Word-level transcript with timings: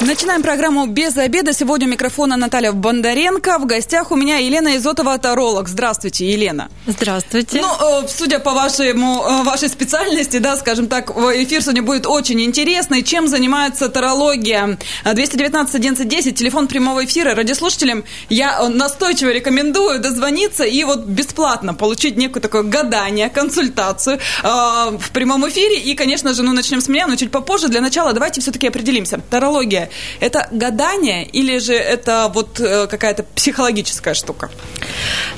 Начинаем 0.00 0.42
программу 0.42 0.86
«Без 0.86 1.16
обеда». 1.16 1.52
Сегодня 1.52 1.86
у 1.86 1.90
микрофона 1.90 2.36
Наталья 2.36 2.72
Бондаренко. 2.72 3.60
В 3.60 3.66
гостях 3.66 4.10
у 4.10 4.16
меня 4.16 4.38
Елена 4.38 4.76
Изотова, 4.76 5.16
таролог. 5.18 5.68
Здравствуйте, 5.68 6.28
Елена. 6.28 6.68
Здравствуйте. 6.86 7.60
Ну, 7.62 8.02
э, 8.02 8.08
судя 8.08 8.40
по 8.40 8.54
вашему, 8.54 9.22
э, 9.22 9.44
вашей 9.44 9.68
специальности, 9.68 10.38
да, 10.38 10.56
скажем 10.56 10.88
так, 10.88 11.10
эфир 11.10 11.62
сегодня 11.62 11.82
будет 11.82 12.06
очень 12.08 12.42
интересный. 12.42 13.04
Чем 13.04 13.28
занимается 13.28 13.88
тарология? 13.88 14.78
219 15.04 15.76
11 15.76 16.36
телефон 16.36 16.66
прямого 16.66 17.04
эфира. 17.04 17.36
Радиослушателям 17.36 18.02
я 18.28 18.58
э, 18.60 18.68
настойчиво 18.68 19.30
рекомендую 19.30 20.00
дозвониться 20.00 20.64
и 20.64 20.82
вот 20.82 21.04
бесплатно 21.04 21.72
получить 21.72 22.16
некое 22.16 22.40
такое 22.40 22.64
гадание, 22.64 23.30
консультацию 23.30 24.18
в 24.42 25.10
прямом 25.12 25.48
эфире. 25.48 25.78
И, 25.78 25.94
конечно 25.94 26.34
же, 26.34 26.42
ну, 26.42 26.52
начнем 26.52 26.80
с 26.80 26.88
меня, 26.88 27.06
но 27.06 27.14
чуть 27.14 27.30
попозже. 27.30 27.68
Для 27.68 27.80
начала 27.80 28.12
давайте 28.12 28.40
все-таки 28.40 28.66
определимся. 28.66 29.20
Тарология 29.30 29.83
это 30.20 30.48
гадание 30.50 31.24
или 31.24 31.58
же 31.58 31.74
это 31.74 32.30
вот 32.32 32.60
э, 32.60 32.86
какая-то 32.86 33.24
психологическая 33.34 34.14
штука? 34.14 34.50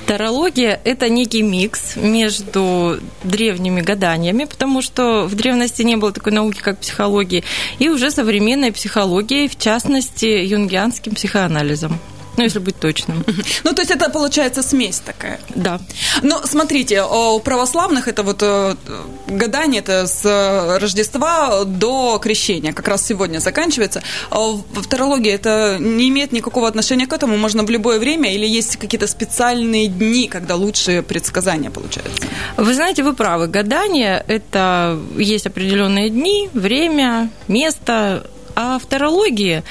Тарология– 0.06 0.80
это 0.84 1.08
некий 1.08 1.42
микс 1.42 1.96
между 1.96 2.98
древними 3.24 3.80
гаданиями, 3.80 4.44
потому 4.44 4.82
что 4.82 5.24
в 5.24 5.34
древности 5.34 5.82
не 5.82 5.96
было 5.96 6.12
такой 6.12 6.32
науки, 6.32 6.60
как 6.60 6.78
психология, 6.78 7.42
и 7.78 7.88
уже 7.88 8.10
современной 8.10 8.72
психологией, 8.72 9.48
в 9.48 9.58
частности, 9.58 10.26
юнгианским 10.26 11.14
психоанализом. 11.14 11.98
Ну, 12.36 12.42
если 12.42 12.58
быть 12.58 12.78
точным. 12.78 13.24
Ну, 13.64 13.72
то 13.72 13.82
есть 13.82 13.90
это 13.90 14.10
получается 14.10 14.62
смесь 14.62 15.00
такая. 15.00 15.40
Да. 15.54 15.80
Ну, 16.22 16.36
смотрите, 16.44 17.02
у 17.02 17.40
православных 17.40 18.08
это 18.08 18.22
вот 18.22 18.42
э, 18.42 18.76
гадание 19.26 19.80
это 19.80 20.06
с 20.06 20.24
Рождества 20.80 21.64
до 21.64 22.18
крещения, 22.18 22.72
как 22.72 22.88
раз 22.88 23.06
сегодня 23.06 23.40
заканчивается. 23.40 24.02
А 24.30 24.38
в 24.38 24.86
тарологии 24.88 25.32
это 25.32 25.78
не 25.80 26.08
имеет 26.08 26.32
никакого 26.32 26.68
отношения 26.68 27.06
к 27.06 27.12
этому, 27.12 27.36
можно 27.36 27.64
в 27.64 27.70
любое 27.70 27.98
время 27.98 28.32
или 28.32 28.46
есть 28.46 28.76
какие-то 28.76 29.06
специальные 29.06 29.88
дни, 29.88 30.28
когда 30.28 30.54
лучшие 30.54 31.02
предсказания 31.02 31.70
получаются? 31.70 32.22
Вы 32.56 32.74
знаете, 32.74 33.02
вы 33.02 33.14
правы. 33.14 33.46
Гадание– 33.48 34.24
это 34.28 34.98
есть 35.16 35.46
определенные 35.46 36.10
дни, 36.10 36.48
время, 36.52 37.30
место, 37.48 38.26
а 38.56 38.78
в 38.78 38.86
тарологии 38.86 39.62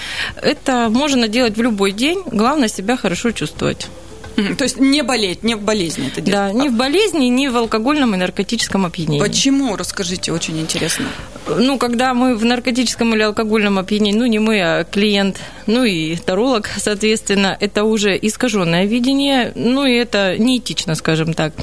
это 0.41 0.87
можно 0.89 1.27
делать 1.27 1.57
в 1.57 1.61
любой 1.61 1.91
день, 1.91 2.21
главное 2.25 2.69
себя 2.69 2.95
хорошо 2.95 3.31
чувствовать. 3.31 3.87
То 4.35 4.63
есть 4.65 4.77
не 4.77 5.01
болеть, 5.01 5.43
не 5.43 5.55
в 5.55 5.61
болезни 5.61 6.07
это 6.07 6.21
делать. 6.21 6.51
Да, 6.51 6.51
не 6.51 6.69
в 6.69 6.73
болезни, 6.73 7.27
не 7.27 7.47
в 7.49 7.55
алкогольном 7.55 8.15
и 8.15 8.17
наркотическом 8.17 8.85
опьянении. 8.85 9.19
Почему? 9.19 9.77
Расскажите, 9.77 10.33
очень 10.33 10.59
интересно. 10.59 11.05
Ну, 11.47 11.77
когда 11.77 12.13
мы 12.13 12.35
в 12.35 12.43
наркотическом 12.43 13.15
или 13.15 13.21
алкогольном 13.21 13.79
опьянении, 13.79 14.17
ну, 14.17 14.25
не 14.25 14.39
мы, 14.39 14.61
а 14.61 14.83
клиент, 14.83 15.39
ну 15.67 15.85
и 15.85 16.17
таролог, 16.17 16.69
соответственно, 16.77 17.57
это 17.59 17.85
уже 17.85 18.17
искаженное 18.21 18.85
видение, 18.85 19.53
ну 19.55 19.85
и 19.85 19.93
это 19.93 20.37
неэтично, 20.37 20.95
скажем 20.95 21.33
так. 21.33 21.53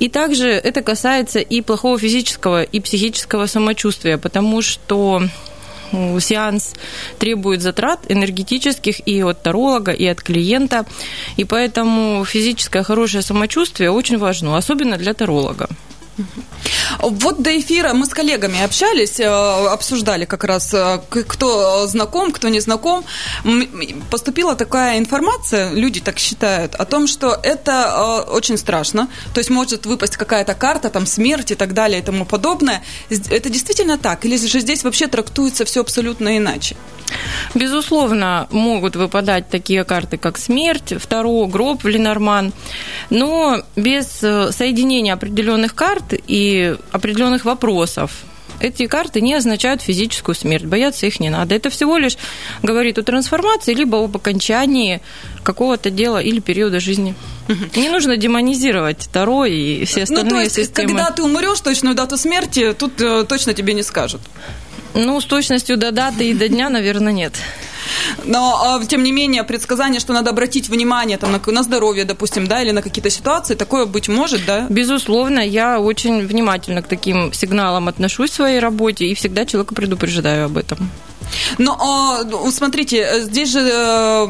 И 0.00 0.08
также 0.08 0.48
это 0.48 0.82
касается 0.82 1.38
и 1.38 1.60
плохого 1.60 1.98
физического, 1.98 2.64
и 2.64 2.80
психического 2.80 3.46
самочувствия, 3.46 4.18
потому 4.18 4.62
что 4.62 5.22
сеанс 6.20 6.74
требует 7.18 7.62
затрат 7.62 8.00
энергетических 8.08 9.06
и 9.06 9.22
от 9.22 9.42
таролога, 9.42 9.92
и 9.92 10.06
от 10.06 10.22
клиента. 10.22 10.86
И 11.36 11.44
поэтому 11.44 12.24
физическое 12.24 12.82
хорошее 12.82 13.22
самочувствие 13.22 13.90
очень 13.90 14.18
важно, 14.18 14.56
особенно 14.56 14.96
для 14.96 15.14
таролога. 15.14 15.68
Вот 16.98 17.42
до 17.42 17.58
эфира 17.58 17.94
мы 17.94 18.06
с 18.06 18.08
коллегами 18.10 18.62
общались, 18.62 19.20
э, 19.20 19.26
обсуждали 19.26 20.24
как 20.24 20.44
раз, 20.44 20.74
э, 20.74 21.00
кто 21.08 21.86
знаком, 21.86 22.32
кто 22.32 22.48
не 22.48 22.60
знаком. 22.60 23.04
Поступила 24.10 24.54
такая 24.54 24.98
информация, 24.98 25.72
люди 25.72 26.00
так 26.00 26.18
считают, 26.18 26.74
о 26.74 26.84
том, 26.84 27.06
что 27.06 27.38
это 27.42 28.24
э, 28.26 28.30
очень 28.30 28.58
страшно. 28.58 29.08
То 29.34 29.40
есть 29.40 29.50
может 29.50 29.86
выпасть 29.86 30.16
какая-то 30.16 30.54
карта, 30.54 30.90
там 30.90 31.06
смерть 31.06 31.52
и 31.52 31.54
так 31.54 31.74
далее 31.74 32.00
и 32.00 32.02
тому 32.02 32.24
подобное. 32.24 32.82
Это 33.08 33.48
действительно 33.48 33.98
так? 33.98 34.24
Или 34.24 34.36
же 34.36 34.60
здесь 34.60 34.84
вообще 34.84 35.06
трактуется 35.06 35.64
все 35.64 35.80
абсолютно 35.80 36.36
иначе? 36.36 36.76
Безусловно, 37.54 38.46
могут 38.50 38.94
выпадать 38.94 39.48
такие 39.48 39.82
карты, 39.84 40.16
как 40.16 40.38
смерть, 40.38 40.94
второй 40.96 41.48
гроб 41.48 41.84
Ленорман, 41.84 42.52
но 43.10 43.62
без 43.74 44.06
соединения 44.06 45.14
определенных 45.14 45.74
карт 45.74 45.99
и 46.26 46.76
определенных 46.92 47.44
вопросов 47.44 48.24
эти 48.60 48.86
карты 48.86 49.20
не 49.20 49.34
означают 49.34 49.80
физическую 49.80 50.34
смерть, 50.34 50.64
бояться 50.64 51.06
их 51.06 51.18
не 51.18 51.30
надо. 51.30 51.54
Это 51.54 51.70
всего 51.70 51.96
лишь 51.96 52.16
говорит 52.62 52.98
о 52.98 53.02
трансформации, 53.02 53.72
либо 53.72 54.04
об 54.04 54.16
окончании 54.16 55.00
какого-то 55.42 55.90
дела 55.90 56.18
или 56.22 56.40
периода 56.40 56.78
жизни. 56.78 57.14
Не 57.74 57.88
нужно 57.88 58.16
демонизировать 58.16 59.08
Таро 59.12 59.46
и 59.46 59.84
все 59.84 60.02
остальные 60.02 60.24
ну, 60.24 60.30
то 60.30 60.40
есть, 60.42 60.54
системы. 60.56 60.88
Когда 60.88 61.10
ты 61.10 61.22
умрешь, 61.22 61.60
точную 61.60 61.96
дату 61.96 62.16
смерти, 62.16 62.74
тут 62.78 63.00
э, 63.00 63.24
точно 63.24 63.54
тебе 63.54 63.74
не 63.74 63.82
скажут. 63.82 64.20
Ну, 64.94 65.20
с 65.20 65.24
точностью 65.24 65.76
до 65.76 65.90
даты 65.90 66.30
и 66.30 66.34
до 66.34 66.48
дня, 66.48 66.68
наверное, 66.68 67.12
нет. 67.12 67.34
Но, 68.24 68.60
а, 68.62 68.84
тем 68.84 69.02
не 69.02 69.12
менее, 69.12 69.44
предсказание, 69.44 70.00
что 70.00 70.12
надо 70.12 70.30
обратить 70.30 70.68
внимание 70.68 71.18
там, 71.18 71.32
на, 71.32 71.40
на 71.52 71.62
здоровье, 71.62 72.04
допустим, 72.04 72.46
да, 72.46 72.62
или 72.62 72.70
на 72.70 72.82
какие-то 72.82 73.10
ситуации, 73.10 73.54
такое 73.54 73.86
быть 73.86 74.08
может, 74.08 74.44
да? 74.46 74.66
Безусловно, 74.68 75.40
я 75.40 75.80
очень 75.80 76.26
внимательно 76.26 76.82
к 76.82 76.88
таким 76.88 77.32
сигналам 77.32 77.88
отношусь 77.88 78.30
в 78.30 78.34
своей 78.34 78.60
работе 78.60 79.06
и 79.06 79.14
всегда 79.14 79.44
человека 79.44 79.74
предупреждаю 79.74 80.46
об 80.46 80.56
этом. 80.56 80.90
Но, 81.58 81.76
а, 81.80 82.50
смотрите, 82.50 83.22
здесь 83.22 83.52
же 83.52 83.60
э, 83.60 84.28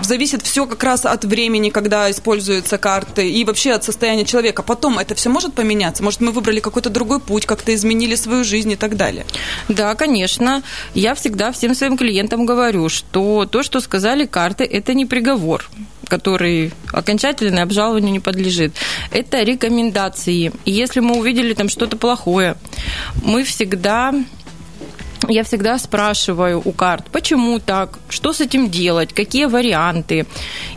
зависит 0.00 0.42
все 0.42 0.66
как 0.66 0.82
раз 0.82 1.04
от 1.04 1.24
времени, 1.24 1.70
когда 1.70 2.10
используются 2.10 2.78
карты, 2.78 3.30
и 3.30 3.44
вообще 3.44 3.72
от 3.72 3.84
состояния 3.84 4.24
человека. 4.24 4.62
Потом 4.62 4.98
это 4.98 5.14
все 5.14 5.30
может 5.30 5.54
поменяться? 5.54 6.02
Может, 6.02 6.20
мы 6.20 6.32
выбрали 6.32 6.60
какой-то 6.60 6.90
другой 6.90 7.20
путь, 7.20 7.46
как-то 7.46 7.74
изменили 7.74 8.14
свою 8.14 8.44
жизнь 8.44 8.72
и 8.72 8.76
так 8.76 8.96
далее? 8.96 9.26
Да, 9.68 9.94
конечно. 9.94 10.62
Я 10.94 11.14
всегда 11.14 11.52
всем 11.52 11.74
своим 11.74 11.96
клиентам 11.96 12.46
говорю, 12.46 12.88
что 12.88 13.46
то, 13.46 13.62
что 13.62 13.80
сказали 13.80 14.26
карты, 14.26 14.64
это 14.64 14.94
не 14.94 15.06
приговор 15.06 15.68
который 16.08 16.72
окончательное 16.92 17.62
обжалованию 17.62 18.12
не 18.12 18.20
подлежит. 18.20 18.74
Это 19.12 19.42
рекомендации. 19.42 20.52
И 20.66 20.70
если 20.70 21.00
мы 21.00 21.16
увидели 21.16 21.54
там 21.54 21.70
что-то 21.70 21.96
плохое, 21.96 22.56
мы 23.24 23.44
всегда 23.44 24.12
я 25.28 25.44
всегда 25.44 25.78
спрашиваю 25.78 26.60
у 26.64 26.72
карт, 26.72 27.06
почему 27.12 27.58
так, 27.58 27.98
что 28.08 28.32
с 28.32 28.40
этим 28.40 28.70
делать, 28.70 29.12
какие 29.12 29.46
варианты. 29.46 30.26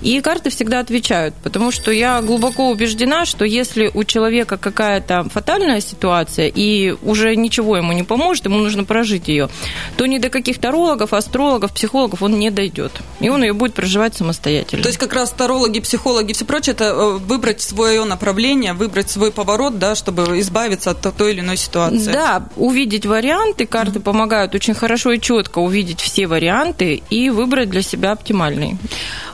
И 0.02 0.22
карты 0.22 0.50
всегда 0.50 0.80
отвечают, 0.80 1.34
потому 1.44 1.72
что 1.72 1.92
я 1.92 2.22
глубоко 2.22 2.70
убеждена, 2.70 3.26
что 3.26 3.46
если 3.46 3.90
у 3.94 4.04
человека 4.04 4.58
какая-то 4.58 5.26
фатальная 5.34 5.82
ситуация 5.82 6.48
и 6.48 6.96
уже 7.02 7.36
ничего 7.36 7.78
ему 7.78 7.94
не 7.94 8.04
поможет, 8.04 8.46
ему 8.46 8.60
нужно 8.60 8.84
прожить 8.84 9.28
ее, 9.28 9.50
то 9.98 10.06
ни 10.06 10.20
до 10.20 10.30
каких 10.30 10.60
тарологов, 10.60 11.14
астрологов, 11.14 11.74
психологов 11.74 12.22
он 12.22 12.38
не 12.38 12.52
дойдет. 12.52 12.92
И 13.20 13.30
он 13.30 13.44
ее 13.44 13.54
будет 13.54 13.74
проживать 13.74 14.16
самостоятельно. 14.16 14.84
То 14.84 14.90
есть 14.90 15.00
как 15.00 15.14
раз 15.14 15.32
тарологи, 15.32 15.80
психологи, 15.80 16.34
все 16.34 16.46
прочее, 16.46 16.74
это 16.74 16.86
э, 16.86 17.18
выбрать 17.18 17.62
свое 17.62 18.04
направление, 18.06 18.74
выбрать 18.74 19.10
свой 19.10 19.32
поворот, 19.32 19.80
да, 19.80 19.96
чтобы 19.96 20.40
избавиться 20.40 20.92
от 20.92 21.16
той 21.16 21.34
или 21.34 21.40
иной 21.40 21.58
ситуации. 21.58 22.12
Да, 22.12 22.48
увидеть 22.56 23.06
варианты, 23.06 23.66
карты 23.66 24.00
помогают 24.00 24.35
помогают 24.36 24.56
очень 24.56 24.74
хорошо 24.74 25.14
и 25.14 25.20
четко 25.20 25.60
увидеть 25.60 26.02
все 26.02 26.28
варианты 26.28 27.02
и 27.10 27.30
выбрать 27.30 27.70
для 27.70 27.82
себя 27.82 28.12
оптимальный. 28.12 28.78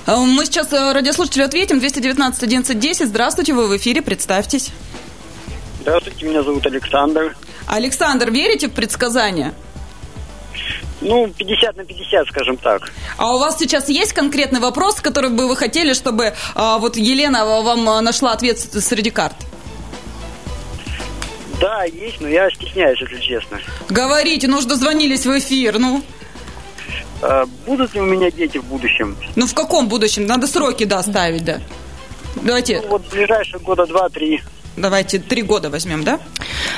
Э, 0.06 0.16
мы 0.17 0.45
сейчас 0.45 0.72
э, 0.73 0.94
радиослушателю 0.94 1.45
ответим. 1.45 1.80
219 1.80 2.44
11 2.44 2.80
10. 2.80 3.07
Здравствуйте, 3.07 3.53
вы 3.53 3.68
в 3.68 3.75
эфире, 3.77 4.03
представьтесь. 4.03 4.69
Здравствуйте, 5.81 6.27
меня 6.27 6.44
зовут 6.44 6.65
Александр. 6.68 7.36
Александр, 7.68 8.30
верите 8.30 8.68
в 8.68 8.74
предсказания? 8.74 9.53
Ну, 11.01 11.27
50 11.36 11.77
на 11.77 11.83
50, 11.83 12.27
скажем 12.27 12.57
так. 12.57 12.92
А 13.18 13.36
у 13.36 13.39
вас 13.39 13.57
сейчас 13.57 13.89
есть 13.89 14.13
конкретный 14.13 14.59
вопрос, 14.59 15.01
который 15.01 15.31
бы 15.31 15.48
вы 15.48 15.56
хотели, 15.56 15.94
чтобы 15.94 16.36
а, 16.53 16.77
вот 16.77 16.95
Елена 16.95 17.44
вам 17.45 17.86
нашла 18.03 18.33
ответ 18.33 18.59
среди 18.59 19.09
карт? 19.09 19.36
Да, 21.62 21.84
есть, 21.84 22.19
но 22.19 22.28
я 22.28 22.50
стесняюсь, 22.50 23.00
если 23.00 23.19
честно. 23.19 23.60
Говорите, 23.88 24.48
ну 24.48 24.60
что 24.60 24.72
дозвонились 24.72 25.28
в 25.28 25.38
эфир, 25.38 25.78
ну. 25.78 26.04
А, 27.22 27.46
будут 27.68 27.94
ли 27.94 28.02
у 28.02 28.06
меня 28.06 28.31
дети 28.31 28.58
в 28.58 28.66
будущем? 28.66 29.16
Ну, 29.36 29.46
в 29.46 29.54
каком 29.54 29.88
будущем? 29.88 30.25
Надо 30.25 30.48
сроки, 30.48 30.86
да, 30.86 31.04
ставить, 31.04 31.46
да. 31.46 31.62
Давайте. 32.36 32.81
Ну, 32.81 32.88
вот 32.88 33.08
ближайшие 33.12 33.60
года 33.60 33.86
два-три. 33.86 34.42
Давайте 34.75 35.19
три 35.19 35.44
года 35.44 35.69
возьмем, 35.69 36.04
да? 36.04 36.19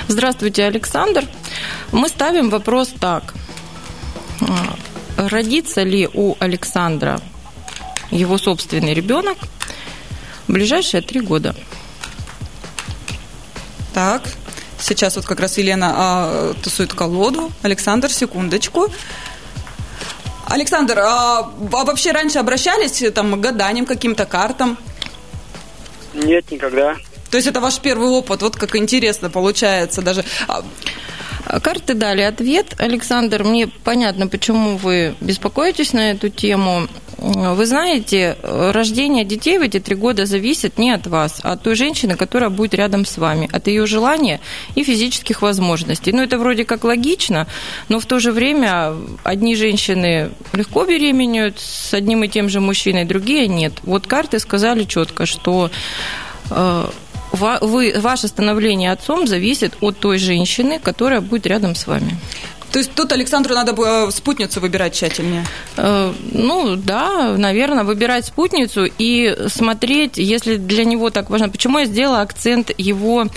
Здравствуйте, 0.09 0.65
Александр. 0.65 1.23
Мы 1.93 2.09
ставим 2.09 2.49
вопрос 2.49 2.89
так. 2.99 3.33
Родится 5.15 5.83
ли 5.83 6.09
у 6.13 6.35
Александра 6.39 7.21
его 8.11 8.37
собственный 8.37 8.93
ребенок 8.93 9.37
в 10.47 10.51
ближайшие 10.51 11.01
три 11.01 11.21
года. 11.21 11.55
Так, 13.93 14.23
сейчас 14.83 15.15
вот 15.15 15.25
как 15.25 15.39
раз 15.39 15.57
Елена 15.57 15.93
а, 15.95 16.53
тусует 16.61 16.93
колоду. 16.93 17.51
Александр, 17.61 18.11
секундочку. 18.11 18.89
Александр, 20.45 20.99
а, 20.99 21.39
а 21.39 21.83
вообще 21.85 22.11
раньше 22.11 22.39
обращались 22.39 23.03
там, 23.13 23.33
к 23.33 23.39
гаданиям, 23.39 23.85
каким-то 23.85 24.25
картам? 24.25 24.77
Нет, 26.13 26.51
никогда. 26.51 26.97
То 27.31 27.37
есть 27.37 27.47
это 27.47 27.59
ваш 27.61 27.79
первый 27.79 28.09
опыт, 28.09 28.41
вот 28.43 28.55
как 28.55 28.75
интересно 28.75 29.29
получается 29.29 30.01
даже. 30.01 30.23
А, 31.45 31.59
Карты 31.59 31.93
дали 31.93 32.21
ответ. 32.21 32.75
Александр, 32.77 33.43
мне 33.43 33.67
понятно, 33.67 34.27
почему 34.27 34.77
вы 34.77 35.15
беспокоитесь 35.21 35.93
на 35.93 36.11
эту 36.11 36.29
тему. 36.29 36.87
Вы 37.17 37.65
знаете, 37.65 38.35
рождение 38.43 39.23
детей 39.23 39.57
в 39.57 39.61
эти 39.61 39.79
три 39.79 39.95
года 39.95 40.25
зависит 40.25 40.77
не 40.77 40.91
от 40.91 41.07
вас, 41.07 41.39
а 41.43 41.53
от 41.53 41.63
той 41.63 41.75
женщины, 41.75 42.15
которая 42.15 42.49
будет 42.49 42.73
рядом 42.73 43.05
с 43.05 43.17
вами, 43.17 43.49
от 43.51 43.67
ее 43.67 43.85
желания 43.85 44.41
и 44.75 44.83
физических 44.83 45.41
возможностей. 45.41 46.11
Ну, 46.11 46.21
это 46.21 46.37
вроде 46.37 46.65
как 46.65 46.83
логично, 46.83 47.47
но 47.87 48.01
в 48.01 48.05
то 48.05 48.19
же 48.19 48.33
время 48.33 48.93
одни 49.23 49.55
женщины 49.55 50.31
легко 50.51 50.83
беременеют 50.83 51.59
с 51.59 51.93
одним 51.93 52.25
и 52.25 52.27
тем 52.27 52.49
же 52.49 52.59
мужчиной, 52.59 53.05
другие 53.05 53.47
нет. 53.47 53.73
Вот 53.83 54.05
карты 54.05 54.39
сказали 54.39 54.83
четко, 54.83 55.25
что 55.25 55.71
э, 56.49 56.89
вы, 57.33 57.93
ваше 57.97 58.27
становление 58.27 58.91
отцом 58.91 59.27
зависит 59.27 59.73
от 59.81 59.97
той 59.97 60.17
женщины, 60.17 60.79
которая 60.79 61.21
будет 61.21 61.47
рядом 61.47 61.75
с 61.75 61.87
вами. 61.87 62.15
То 62.73 62.79
есть 62.79 62.91
тут 62.95 63.11
Александру 63.11 63.53
надо 63.53 63.73
бы 63.73 64.09
спутницу 64.11 64.59
выбирать 64.59 64.95
тщательнее? 64.95 65.45
Э, 65.77 66.11
ну, 66.31 66.75
да, 66.75 67.35
наверное, 67.37 67.83
выбирать 67.83 68.25
спутницу 68.25 68.85
и 68.97 69.37
смотреть, 69.47 70.17
если 70.17 70.55
для 70.55 70.83
него 70.83 71.11
так 71.11 71.29
важно. 71.29 71.49
Почему 71.49 71.77
я 71.77 71.85
сделала 71.85 72.21
акцент 72.21 72.71
его 72.75 73.27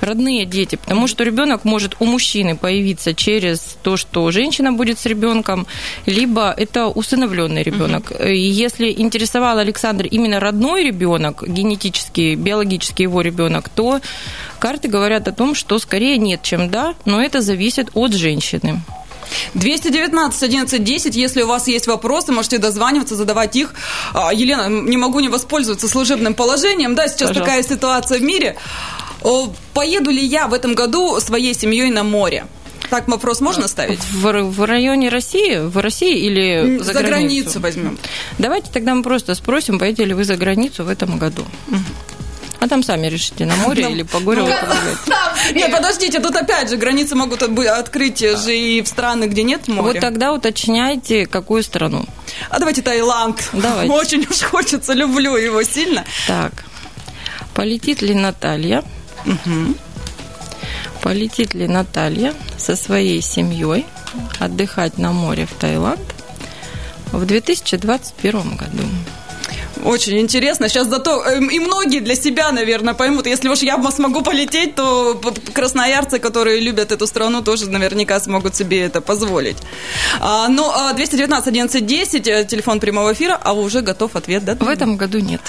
родные 0.00 0.46
дети? 0.46 0.76
Потому 0.76 1.08
что 1.08 1.24
ребенок 1.24 1.66
может 1.66 1.96
у 2.00 2.06
мужчины 2.06 2.56
появиться 2.56 3.12
через 3.14 3.76
то, 3.82 3.98
что 3.98 4.30
женщина 4.30 4.72
будет 4.72 4.98
с 4.98 5.04
ребенком, 5.04 5.66
либо 6.06 6.54
это 6.56 6.86
усыновленный 6.86 7.62
ребенок. 7.62 8.12
И 8.18 8.34
если 8.34 8.90
интересовал 8.90 9.58
Александр 9.58 10.06
именно 10.06 10.40
родной 10.40 10.84
ребенок, 10.84 11.46
генетический, 11.46 12.34
биологический 12.34 13.02
его 13.02 13.20
ребенок, 13.20 13.68
то 13.68 14.00
карты 14.58 14.88
говорят 14.88 15.28
о 15.28 15.32
том, 15.32 15.54
что 15.54 15.78
скорее 15.78 16.16
нет, 16.16 16.40
чем 16.42 16.70
да, 16.70 16.94
но 17.04 17.22
это 17.22 17.42
зависит 17.42 17.90
от 17.92 18.14
женщины. 18.14 18.80
219 19.54 20.42
11 20.42 20.84
10, 20.84 21.16
если 21.16 21.42
у 21.42 21.46
вас 21.46 21.68
есть 21.68 21.86
вопросы, 21.86 22.32
можете 22.32 22.58
дозваниваться, 22.58 23.16
задавать 23.16 23.56
их. 23.56 23.74
А, 24.12 24.32
Елена, 24.32 24.68
не 24.68 24.96
могу 24.96 25.20
не 25.20 25.28
воспользоваться 25.28 25.88
служебным 25.88 26.34
положением, 26.34 26.94
да, 26.94 27.08
сейчас 27.08 27.28
Пожалуйста. 27.28 27.40
такая 27.40 27.62
ситуация 27.62 28.18
в 28.18 28.22
мире. 28.22 28.56
Поеду 29.74 30.10
ли 30.10 30.24
я 30.24 30.46
в 30.46 30.54
этом 30.54 30.74
году 30.74 31.18
своей 31.20 31.54
семьей 31.54 31.90
на 31.90 32.04
море? 32.04 32.46
Так 32.90 33.08
вопрос 33.08 33.40
можно 33.40 33.66
ставить? 33.68 33.98
В, 34.12 34.30
в 34.42 34.64
районе 34.64 35.08
России? 35.08 35.56
В 35.58 35.78
России 35.78 36.18
или 36.18 36.78
за, 36.78 36.84
за 36.84 36.92
границу? 36.92 37.10
границу 37.10 37.60
возьмем. 37.60 37.98
Давайте 38.38 38.70
тогда 38.72 38.94
мы 38.94 39.02
просто 39.02 39.34
спросим, 39.34 39.78
поедете 39.78 40.04
ли 40.04 40.14
вы 40.14 40.24
за 40.24 40.36
границу 40.36 40.84
в 40.84 40.88
этом 40.88 41.18
году. 41.18 41.44
Угу. 41.68 41.78
А 42.60 42.68
там 42.68 42.82
сами 42.82 43.08
решите, 43.08 43.44
на 43.44 43.54
море 43.56 43.88
ну, 43.88 43.94
или 43.94 44.02
по 44.02 44.18
гору 44.20 44.46
ну, 44.46 44.48
Нет, 45.54 45.70
подождите, 45.70 46.20
тут 46.20 46.34
опять 46.36 46.70
же 46.70 46.76
границы 46.76 47.14
могут 47.14 47.42
открыть 47.42 48.18
же 48.18 48.56
и 48.56 48.82
в 48.82 48.88
страны, 48.88 49.24
где 49.24 49.42
нет 49.42 49.68
моря. 49.68 49.82
Вот 49.82 50.00
тогда 50.00 50.32
уточняйте, 50.32 51.26
какую 51.26 51.62
страну. 51.62 52.06
А 52.48 52.58
давайте 52.58 52.82
Таиланд. 52.82 53.50
Давайте. 53.52 53.92
Очень 53.92 54.26
уж 54.28 54.40
хочется, 54.42 54.94
люблю 54.94 55.36
его 55.36 55.62
сильно. 55.62 56.04
Так, 56.26 56.64
полетит 57.54 58.02
ли 58.02 58.14
Наталья? 58.14 58.82
Угу. 59.26 59.74
Полетит 61.02 61.54
ли 61.54 61.68
Наталья 61.68 62.34
со 62.56 62.74
своей 62.74 63.20
семьей 63.20 63.86
отдыхать 64.38 64.98
на 64.98 65.12
море 65.12 65.46
в 65.46 65.52
Таиланд 65.54 66.00
в 67.12 67.24
2021 67.26 68.56
году? 68.56 68.82
Очень 69.84 70.18
интересно. 70.20 70.68
Сейчас 70.68 70.88
зато 70.88 71.22
эм, 71.24 71.48
и 71.48 71.58
многие 71.58 72.00
для 72.00 72.14
себя, 72.14 72.52
наверное, 72.52 72.94
поймут. 72.94 73.26
Если 73.26 73.48
уж 73.48 73.60
я 73.60 73.80
смогу 73.90 74.22
полететь, 74.22 74.74
то 74.74 75.20
красноярцы, 75.52 76.18
которые 76.18 76.60
любят 76.60 76.92
эту 76.92 77.06
страну, 77.06 77.42
тоже 77.42 77.70
наверняка 77.70 78.20
смогут 78.20 78.56
себе 78.56 78.82
это 78.82 79.00
позволить. 79.00 79.58
А, 80.20 80.48
ну, 80.48 80.72
219 80.94 81.48
11 81.48 81.86
10, 81.86 82.48
телефон 82.48 82.80
прямого 82.80 83.12
эфира, 83.12 83.38
а 83.42 83.52
уже 83.52 83.80
готов 83.82 84.16
ответ, 84.16 84.44
да? 84.44 84.54
В 84.54 84.68
этом 84.68 84.96
году 84.96 85.18
нет. 85.18 85.40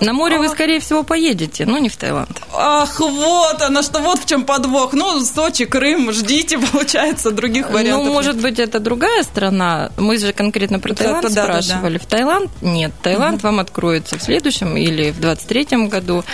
На 0.00 0.14
море 0.14 0.38
вы, 0.38 0.48
скорее 0.48 0.80
всего, 0.80 1.02
поедете, 1.02 1.66
но 1.66 1.78
не 1.78 1.88
в 1.88 1.96
Таиланд. 1.96 2.40
Ах, 2.54 3.00
вот 3.00 3.60
оно, 3.60 3.82
что 3.82 4.00
вот 4.00 4.20
в 4.20 4.26
чем 4.26 4.44
подвох. 4.44 4.94
Ну, 4.94 5.20
Сочи, 5.20 5.66
Крым, 5.66 6.10
ждите, 6.12 6.58
получается, 6.72 7.30
других 7.30 7.68
ну, 7.68 7.74
вариантов. 7.74 8.06
Ну, 8.06 8.12
может 8.12 8.40
быть, 8.40 8.58
это 8.58 8.80
другая 8.80 9.22
страна. 9.22 9.90
Мы 9.98 10.16
же 10.16 10.32
конкретно 10.32 10.78
про 10.78 10.94
Таиланд 10.94 11.22
да, 11.34 11.42
спрашивали. 11.42 11.98
Да, 11.98 11.98
да. 11.98 12.04
В 12.04 12.06
Таиланд 12.06 12.50
нет. 12.62 12.92
Таиланд 13.02 13.36
угу. 13.36 13.48
вам 13.48 13.60
откроется 13.60 14.18
в 14.18 14.22
следующем 14.22 14.76
или 14.76 15.10
в 15.10 15.20
23-м 15.20 15.88
году. 15.88 16.24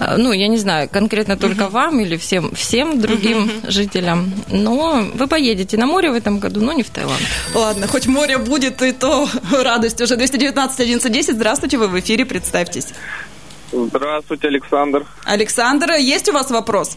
А, 0.00 0.16
ну, 0.16 0.32
я 0.32 0.48
не 0.48 0.58
знаю, 0.58 0.88
конкретно 0.88 1.36
только 1.36 1.64
угу. 1.64 1.72
вам 1.72 2.00
или 2.00 2.16
всем, 2.16 2.54
всем 2.54 3.00
другим 3.00 3.44
угу. 3.44 3.70
жителям. 3.70 4.32
Но 4.48 5.04
вы 5.14 5.28
поедете 5.28 5.76
на 5.76 5.86
море 5.86 6.10
в 6.10 6.14
этом 6.14 6.40
году, 6.40 6.60
но 6.60 6.72
не 6.72 6.82
в 6.82 6.90
Таиланд. 6.90 7.22
Ладно, 7.54 7.86
хоть 7.86 8.06
море 8.06 8.38
будет, 8.38 8.82
и 8.82 8.90
то 8.90 9.28
радость 9.52 10.00
уже. 10.00 10.16
219 10.16 10.80
11 10.80 11.12
10. 11.12 11.34
Здравствуйте, 11.34 11.78
вы 11.78 11.86
в 11.86 11.98
эфире, 12.00 12.24
представьтесь. 12.24 12.88
Здравствуйте, 13.72 14.48
Александр. 14.48 15.06
Александр, 15.24 15.92
есть 15.92 16.28
у 16.28 16.32
вас 16.32 16.50
вопрос? 16.50 16.96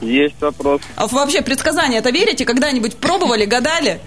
Есть 0.00 0.40
вопрос. 0.40 0.80
А 0.96 1.06
вообще 1.06 1.42
предсказания 1.42 1.98
это 1.98 2.10
верите? 2.10 2.44
Когда-нибудь 2.44 2.96
пробовали, 2.96 3.44
гадали? 3.44 4.00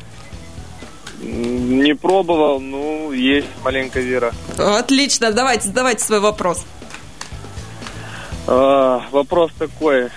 Не 1.21 1.95
пробовал, 1.95 2.59
ну, 2.59 3.11
есть 3.11 3.47
маленькая 3.63 4.03
вера. 4.03 4.33
Отлично, 4.57 5.31
давайте, 5.31 5.69
задавайте 5.69 6.03
свой 6.03 6.19
вопрос. 6.19 6.65
А, 8.47 9.05
вопрос 9.11 9.51
такой. 9.57 10.09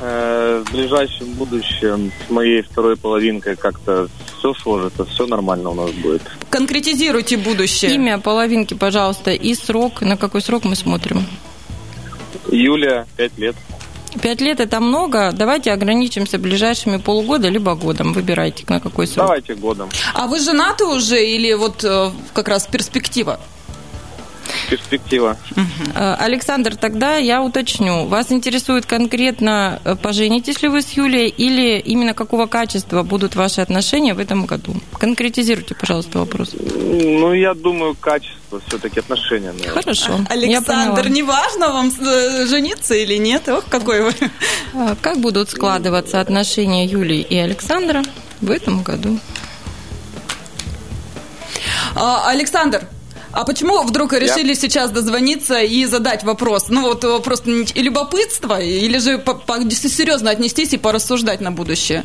Э, 0.00 0.62
в 0.66 0.72
ближайшем 0.72 1.32
будущем 1.34 2.12
с 2.26 2.30
моей 2.30 2.62
второй 2.62 2.96
половинкой 2.96 3.56
как-то 3.56 4.08
все 4.44 4.54
сложится, 4.54 5.04
все 5.06 5.26
нормально 5.26 5.70
у 5.70 5.74
нас 5.74 5.90
будет. 5.92 6.22
Конкретизируйте 6.50 7.36
будущее. 7.36 7.94
Имя 7.94 8.18
половинки, 8.18 8.74
пожалуйста, 8.74 9.30
и 9.30 9.54
срок. 9.54 10.02
На 10.02 10.16
какой 10.16 10.42
срок 10.42 10.64
мы 10.64 10.76
смотрим? 10.76 11.24
Юлия, 12.50 13.06
пять 13.16 13.38
лет. 13.38 13.56
Пять 14.20 14.40
лет 14.40 14.60
это 14.60 14.80
много. 14.80 15.32
Давайте 15.32 15.72
ограничимся 15.72 16.38
ближайшими 16.38 16.98
полугода 16.98 17.48
либо 17.48 17.74
годом. 17.74 18.12
Выбирайте, 18.12 18.64
на 18.68 18.80
какой 18.80 19.06
срок. 19.06 19.26
Давайте 19.26 19.54
годом. 19.54 19.88
А 20.12 20.26
вы 20.26 20.38
женаты 20.38 20.84
уже 20.84 21.24
или 21.24 21.52
вот 21.54 21.82
э, 21.82 22.10
как 22.34 22.48
раз 22.48 22.66
перспектива? 22.66 23.40
Перспектива. 24.68 25.36
Э, 25.94 26.14
Александр, 26.14 26.76
тогда 26.76 27.16
я 27.16 27.42
уточню. 27.42 28.06
Вас 28.06 28.32
интересует 28.32 28.86
конкретно, 28.86 29.80
э, 29.84 29.96
поженитесь 29.96 30.62
ли 30.62 30.68
вы 30.68 30.82
с 30.82 30.90
Юлией 30.92 31.28
или 31.28 31.78
именно 31.78 32.14
какого 32.14 32.46
качества 32.46 33.02
будут 33.02 33.36
ваши 33.36 33.60
отношения 33.60 34.14
в 34.14 34.18
этом 34.18 34.46
году? 34.46 34.74
Конкретизируйте, 34.98 35.74
пожалуйста, 35.74 36.18
вопрос. 36.18 36.54
Ну, 36.54 37.32
я 37.32 37.54
думаю, 37.54 37.96
качество 37.98 38.60
все-таки 38.66 39.00
отношения. 39.00 39.52
Наверное. 39.52 39.82
Хорошо. 39.82 40.20
Александр, 40.28 41.08
не 41.08 41.22
важно 41.22 41.68
вам 41.68 41.92
э, 42.00 42.46
жениться 42.46 42.94
или 42.94 43.16
нет? 43.16 43.48
Ох, 43.48 43.64
какой 43.68 44.02
вы. 44.02 44.14
Как 45.00 45.18
будут 45.18 45.50
складываться 45.50 46.20
отношения 46.20 46.86
Юлии 46.86 47.20
и 47.20 47.36
Александра 47.36 48.02
в 48.40 48.50
этом 48.50 48.82
году? 48.82 49.18
А, 51.94 52.28
Александр, 52.28 52.88
а 53.34 53.44
почему 53.44 53.82
вдруг 53.82 54.12
решили 54.12 54.48
Я... 54.48 54.54
сейчас 54.54 54.90
дозвониться 54.90 55.60
и 55.60 55.84
задать 55.86 56.22
вопрос? 56.24 56.68
Ну, 56.68 56.82
вот 56.82 57.04
э, 57.04 57.18
просто 57.20 57.50
любопытство, 57.74 58.60
или 58.60 58.98
же 58.98 59.18
по, 59.18 59.34
по, 59.34 59.54
серьезно 59.70 60.30
отнестись 60.30 60.72
и 60.72 60.78
порассуждать 60.78 61.40
на 61.40 61.50
будущее? 61.50 62.04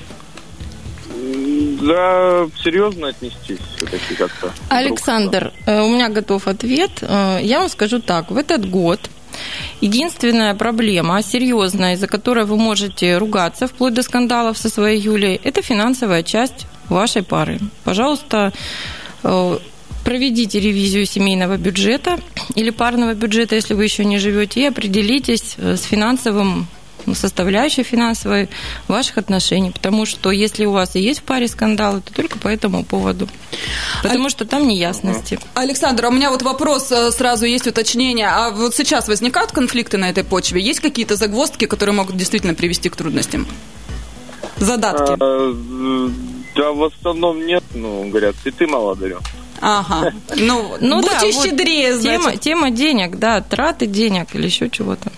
Да, 1.82 2.48
серьезно 2.64 3.10
отнестись 3.10 3.60
все-таки 3.76 4.16
как-то. 4.16 4.52
Александр, 4.70 5.54
э, 5.66 5.82
у 5.82 5.90
меня 5.90 6.10
готов 6.10 6.48
ответ. 6.48 6.92
Э, 7.02 7.40
я 7.42 7.60
вам 7.60 7.70
скажу 7.70 8.00
так. 8.00 8.32
В 8.32 8.38
этот 8.38 8.70
год 8.70 9.00
Единственная 9.82 10.54
проблема, 10.56 11.22
серьезная, 11.22 11.94
из-за 11.94 12.08
которой 12.08 12.46
вы 12.46 12.58
можете 12.58 13.18
ругаться 13.18 13.68
вплоть 13.68 13.94
до 13.94 14.04
скандалов 14.04 14.58
со 14.58 14.70
своей 14.70 15.00
Юлей, 15.00 15.40
это 15.44 15.62
финансовая 15.62 16.24
часть 16.24 16.66
вашей 16.90 17.24
пары. 17.24 17.60
Пожалуйста, 17.86 18.52
проведите 20.10 20.60
ревизию 20.60 21.06
семейного 21.06 21.58
бюджета 21.58 22.20
или 22.56 22.72
парного 22.72 23.13
бюджета, 23.13 23.54
если 23.54 23.75
вы 23.75 23.84
еще 23.84 24.04
не 24.04 24.18
живете, 24.18 24.62
и 24.62 24.66
определитесь 24.66 25.54
э, 25.58 25.75
с 25.75 25.84
финансовым 25.84 26.66
составляющей 27.13 27.84
финансовой 27.84 28.50
ваших 28.88 29.20
отношений. 29.20 29.70
Потому 29.70 30.08
что 30.08 30.32
если 30.32 30.66
у 30.66 30.72
вас 30.72 30.96
и 30.96 31.00
есть 31.00 31.20
в 31.20 31.24
паре 31.24 31.48
скандалы, 31.48 32.01
то 32.01 32.12
только 32.12 32.39
по 32.39 32.48
этому 32.48 32.84
поводу. 32.84 33.30
Потому 34.01 34.25
а... 34.25 34.30
что 34.32 34.46
там 34.46 34.68
неясности. 34.68 35.38
Александр, 35.54 36.06
а 36.06 36.10
у 36.10 36.12
меня 36.12 36.32
вот 36.32 36.42
вопрос 36.42 36.92
э, 36.92 37.12
сразу 37.12 37.46
есть 37.46 37.68
уточнение. 37.68 38.30
А 38.30 38.50
вот 38.50 38.74
сейчас 38.74 39.08
возникают 39.08 39.51
конфликты 39.51 39.98
на 39.98 40.10
этой 40.10 40.24
почве? 40.24 40.60
Есть 40.60 40.80
какие-то 40.80 41.18
загвоздки, 41.18 41.66
которые 41.66 41.94
могут 41.94 42.18
действительно 42.18 42.56
привести 42.56 42.89
к 42.89 42.96
трудностям? 42.96 43.46
Задатки? 44.58 45.13
А, 45.20 46.12
да, 46.56 46.72
в 46.72 46.84
основном 46.84 47.46
нет. 47.46 47.63
Ну, 47.75 48.10
говорят, 48.10 48.36
цветы 48.42 48.66
мало 48.66 48.96
дарю. 48.96 49.20
Ага. 49.62 50.13
Ну, 50.36 50.78
ну 50.80 51.01
будьте 51.01 51.32
да, 51.32 51.32
щедрее, 51.32 51.94
вот 51.94 52.01
тема, 52.04 52.38
тема 52.38 52.70
денег, 52.72 53.18
да, 53.18 53.42
траты 53.42 53.88
денег 53.88 54.36
или 54.36 54.46
еще 54.46 54.70
чего-то. 54.70 55.12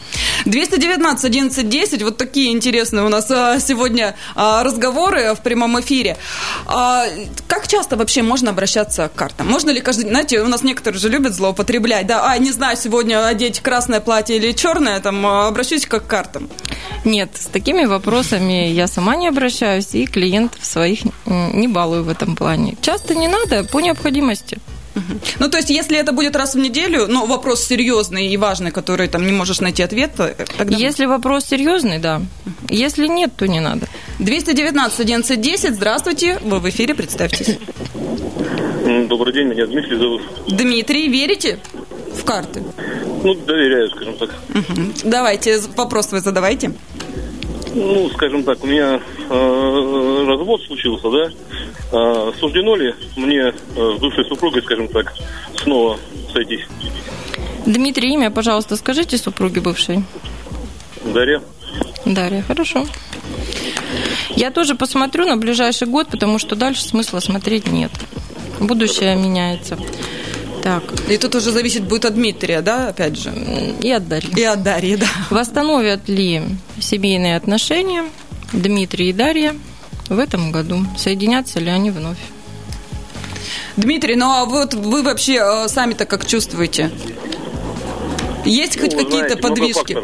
219 0.46 1.26
11 1.26 1.70
10, 1.70 2.04
вот 2.04 2.18
такие 2.18 2.52
интересные 2.52 3.06
у 3.06 3.10
нас 3.10 3.30
а, 3.32 3.60
сегодня 3.60 4.16
а, 4.36 4.64
разговоры 4.64 5.34
в 5.34 5.42
прямом 5.42 5.80
эфире. 5.80 6.18
А, 6.66 7.06
как 7.48 7.68
часто 7.68 7.96
вообще 7.96 8.22
можно 8.22 8.52
обращаться 8.52 9.10
к 9.10 9.14
картам? 9.14 9.48
Можно 9.48 9.72
ли 9.72 9.82
каждый 9.82 10.10
знаете, 10.10 10.42
у 10.42 10.48
нас 10.48 10.64
некоторые 10.64 11.00
же 11.00 11.10
любят 11.10 11.34
злоупотреблять, 11.34 12.08
да, 12.08 12.32
а, 12.32 12.38
не 12.38 12.52
знаю, 12.52 12.78
сегодня 12.78 13.26
одеть 13.26 13.60
красное 13.60 14.00
платье 14.00 14.38
или 14.38 14.52
черное, 14.52 15.00
там, 15.00 15.26
обращусь 15.26 15.86
как 15.86 16.06
к 16.06 16.08
картам. 16.08 16.50
Нет, 17.06 17.32
с 17.36 17.46
такими 17.46 17.86
вопросами 17.86 18.70
я 18.70 18.88
сама 18.88 19.16
не 19.16 19.28
обращаюсь, 19.28 19.94
и 19.94 20.06
клиентов 20.06 20.64
своих 20.66 21.02
не 21.26 21.68
балую 21.68 22.04
в 22.04 22.10
этом 22.10 22.36
плане. 22.36 22.76
Часто 22.82 23.16
не 23.16 23.28
надо, 23.28 23.64
по 23.64 23.80
необходимости. 23.80 24.60
Ну, 25.40 25.50
то 25.50 25.58
есть, 25.58 25.70
если 25.70 25.98
это 25.98 26.12
будет 26.12 26.36
раз 26.36 26.56
в 26.56 26.60
неделю, 26.60 27.08
ну, 27.08 27.26
вопрос 27.26 27.64
серьезный 27.64 28.28
и 28.28 28.38
важный, 28.38 28.72
который 28.72 29.08
там 29.08 29.26
не 29.26 29.32
можешь 29.32 29.60
найти 29.60 29.84
ответ, 29.84 30.12
тогда... 30.16 30.78
Если 30.78 31.06
вопрос 31.06 31.46
серьезный, 31.46 32.00
да. 32.00 32.22
Если 32.70 33.08
нет, 33.08 33.32
то 33.36 33.48
не 33.48 33.60
надо. 33.60 33.88
219 34.20 35.00
11 35.00 35.42
10, 35.42 35.76
здравствуйте, 35.76 36.40
вы 36.44 36.60
в 36.60 36.70
эфире, 36.70 36.94
представьтесь. 36.94 37.58
Добрый 39.08 39.34
день, 39.34 39.48
меня 39.48 39.66
Дмитрий 39.66 39.98
зовут. 39.98 40.22
Дмитрий, 40.48 41.08
верите 41.08 41.60
в 42.14 42.24
карты? 42.24 42.64
Ну, 43.24 43.36
доверяю, 43.36 43.90
скажем 43.92 44.18
так. 44.18 44.30
Давайте, 45.04 45.60
вопрос 45.76 46.12
вы 46.12 46.20
задавайте. 46.20 46.74
Ну, 47.74 48.10
скажем 48.10 48.44
так, 48.44 48.64
у 48.64 48.68
меня 48.68 49.00
э, 49.30 50.26
развод 50.28 50.62
случился, 50.64 51.10
да? 51.10 51.30
Э, 51.92 52.32
суждено 52.40 52.76
ли 52.76 52.94
мне 53.16 53.42
э, 53.42 53.54
с 53.98 54.00
бывшей 54.00 54.26
супругой, 54.26 54.62
скажем 54.64 54.88
так, 54.88 55.14
снова 55.64 55.98
сойтись? 56.34 56.66
Дмитрий, 57.66 58.14
имя, 58.14 58.32
пожалуйста, 58.32 58.76
скажите 58.76 59.18
супруге 59.18 59.62
бывшей. 59.62 60.04
Дарья. 61.06 61.42
Дарья, 62.06 62.42
хорошо. 62.42 62.86
Я 64.36 64.52
тоже 64.52 64.76
посмотрю 64.76 65.26
на 65.26 65.38
ближайший 65.38 65.88
год, 65.88 66.08
потому 66.08 66.40
что 66.40 66.56
дальше 66.56 66.84
смысла 66.84 67.20
смотреть 67.20 67.68
нет. 67.68 67.92
Будущее 68.60 69.16
меняется. 69.16 69.78
Так. 70.64 70.84
И 71.10 71.18
тут 71.18 71.36
уже 71.36 71.52
зависит 71.52 71.84
будет 71.84 72.06
от 72.06 72.16
Дмитрия, 72.16 72.62
да, 72.62 72.90
опять 72.90 73.18
же? 73.18 73.32
И 73.82 73.92
от 73.92 74.08
Дарьи. 74.08 74.32
И 74.38 74.44
от 74.44 74.64
Дарьи, 74.64 74.96
да. 74.96 75.08
Восстановят 75.30 76.08
ли 76.08 76.42
семейные 76.80 77.36
отношения 77.36 78.06
Дмитрий 78.54 79.10
и 79.10 79.14
Дарья 79.14 79.56
в 80.12 80.20
этом 80.20 80.52
году? 80.52 80.86
Соединятся 80.98 81.60
ли 81.60 81.70
они 81.70 81.90
вновь? 81.90 82.18
Дмитрий, 83.78 84.16
ну 84.16 84.30
а 84.30 84.46
вот 84.46 84.74
вы 84.74 85.02
вообще 85.02 85.40
э, 85.42 85.68
сами-то 85.68 86.06
как 86.06 86.26
чувствуете? 86.26 86.92
Есть 88.44 88.76
ну, 88.76 88.82
хоть 88.82 88.96
какие-то 88.96 89.38
подвижки? 89.38 89.98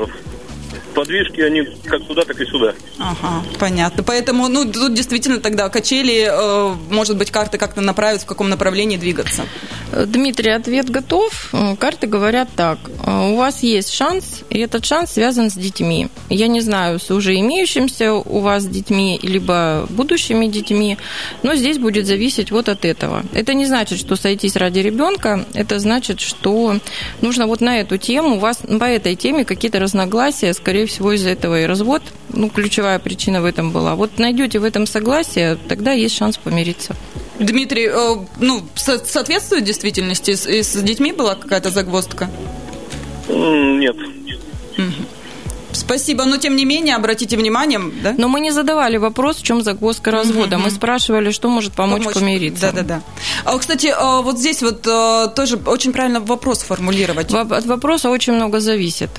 подвижки, 0.98 1.42
они 1.42 1.62
как 1.86 2.04
туда, 2.08 2.24
так 2.24 2.42
и 2.42 2.46
сюда. 2.46 2.74
Ага, 2.98 3.44
понятно. 3.60 4.02
Поэтому, 4.02 4.48
ну, 4.48 4.66
тут 4.66 4.96
действительно 4.96 5.40
тогда 5.40 5.70
качели, 5.70 6.28
э, 6.28 6.76
может 6.90 7.18
быть, 7.18 7.30
карты 7.30 7.60
как-то 7.60 7.82
направят, 7.82 8.24
в 8.24 8.26
каком 8.26 8.50
направлении 8.50 8.98
двигаться. 8.98 9.44
Дмитрий, 9.92 10.52
ответ 10.52 10.90
готов. 10.90 11.54
Карты 11.80 12.08
говорят 12.08 12.50
так. 12.56 12.78
У 13.06 13.36
вас 13.36 13.64
есть 13.64 13.94
шанс, 13.94 14.44
и 14.50 14.60
этот 14.60 14.86
шанс 14.86 15.12
связан 15.12 15.50
с 15.50 15.54
детьми. 15.54 16.10
Я 16.30 16.48
не 16.48 16.62
знаю, 16.62 17.00
с 17.00 17.10
уже 17.10 17.36
имеющимся 17.40 18.14
у 18.14 18.40
вас 18.40 18.66
детьми, 18.66 19.20
либо 19.24 19.88
будущими 19.90 20.48
детьми, 20.48 20.98
но 21.44 21.56
здесь 21.56 21.78
будет 21.78 22.06
зависеть 22.06 22.52
вот 22.52 22.70
от 22.70 22.86
этого. 22.86 23.24
Это 23.34 23.54
не 23.54 23.66
значит, 23.66 24.00
что 24.00 24.16
сойтись 24.16 24.56
ради 24.56 24.80
ребенка, 24.80 25.46
это 25.54 25.80
значит, 25.80 26.20
что 26.20 26.80
нужно 27.22 27.48
вот 27.48 27.62
на 27.62 27.80
эту 27.80 27.98
тему, 27.98 28.36
у 28.36 28.40
вас 28.40 28.58
по 28.58 28.86
этой 28.86 29.16
теме 29.16 29.46
какие-то 29.46 29.80
разногласия, 29.80 30.54
скорее 30.54 30.86
всего, 30.86 31.14
из-за 31.14 31.30
этого 31.30 31.62
и 31.62 31.66
развод. 31.66 32.02
Ну, 32.34 32.50
ключевая 32.50 33.00
причина 33.00 33.42
в 33.42 33.46
этом 33.46 33.72
была. 33.72 33.96
Вот 33.96 34.20
найдете 34.20 34.60
в 34.60 34.66
этом 34.66 34.86
согласие, 34.86 35.58
тогда 35.68 35.94
есть 35.94 36.16
шанс 36.16 36.38
помириться. 36.38 36.96
Дмитрий, 37.40 37.88
э, 37.88 38.16
ну, 38.40 38.64
соответствует 38.76 39.64
действительности? 39.64 40.32
И 40.32 40.64
с 40.64 40.82
детьми 40.82 41.12
была 41.12 41.36
какая-то 41.36 41.70
загвоздка? 41.70 42.30
Нет. 43.30 43.96
Спасибо, 45.78 46.26
но 46.26 46.38
тем 46.38 46.56
не 46.56 46.66
менее, 46.66 46.96
обратите 46.96 47.38
внимание, 47.38 47.80
да? 48.02 48.16
Но 48.18 48.28
мы 48.28 48.40
не 48.40 48.52
задавали 48.52 48.98
вопрос, 48.98 49.38
в 49.38 49.44
чем 49.44 49.62
загвоздка 49.62 50.12
развода. 50.12 50.56
Mm-hmm. 50.56 50.64
Мы 50.64 50.72
спрашивали, 50.72 51.32
что 51.32 51.50
может 51.50 51.74
помочь, 51.74 52.00
помочь 52.02 52.16
помириться. 52.16 52.72
Да-да-да. 52.72 53.02
А, 53.46 53.58
кстати, 53.58 53.94
а, 53.96 54.22
вот 54.22 54.40
здесь 54.40 54.64
вот 54.64 54.88
а, 54.88 55.28
тоже 55.28 55.58
очень 55.58 55.94
правильно 55.94 56.20
вопрос 56.20 56.64
формулировать. 56.64 57.32
От 57.32 57.66
вопроса 57.66 58.10
очень 58.10 58.34
много 58.34 58.60
зависит. 58.60 59.10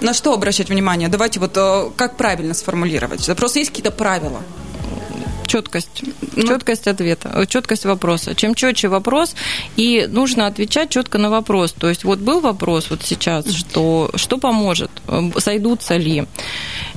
На 0.00 0.14
что 0.14 0.32
обращать 0.32 0.68
внимание? 0.68 1.08
Давайте 1.08 1.40
вот 1.40 1.54
как 1.96 2.16
правильно 2.16 2.54
сформулировать. 2.54 3.28
Просто 3.36 3.58
есть 3.58 3.70
какие-то 3.70 3.90
правила? 3.90 4.42
Четкость. 5.48 6.02
Ну, 6.36 6.42
четкость 6.46 6.86
ответа, 6.86 7.30
э, 7.34 7.46
четкость 7.46 7.84
вопроса. 7.84 8.34
Чем 8.34 8.54
четче 8.54 8.88
вопрос, 8.88 9.34
и 9.76 10.06
нужно 10.08 10.46
отвечать 10.46 10.90
четко 10.90 11.18
на 11.18 11.30
вопрос. 11.30 11.72
То 11.72 11.88
есть 11.88 12.04
вот 12.04 12.18
был 12.18 12.40
вопрос 12.40 12.90
вот 12.90 13.02
сейчас, 13.02 13.50
что, 13.52 14.10
что 14.14 14.38
поможет, 14.38 14.90
э, 15.08 15.30
сойдутся 15.38 15.96
ли. 15.96 16.24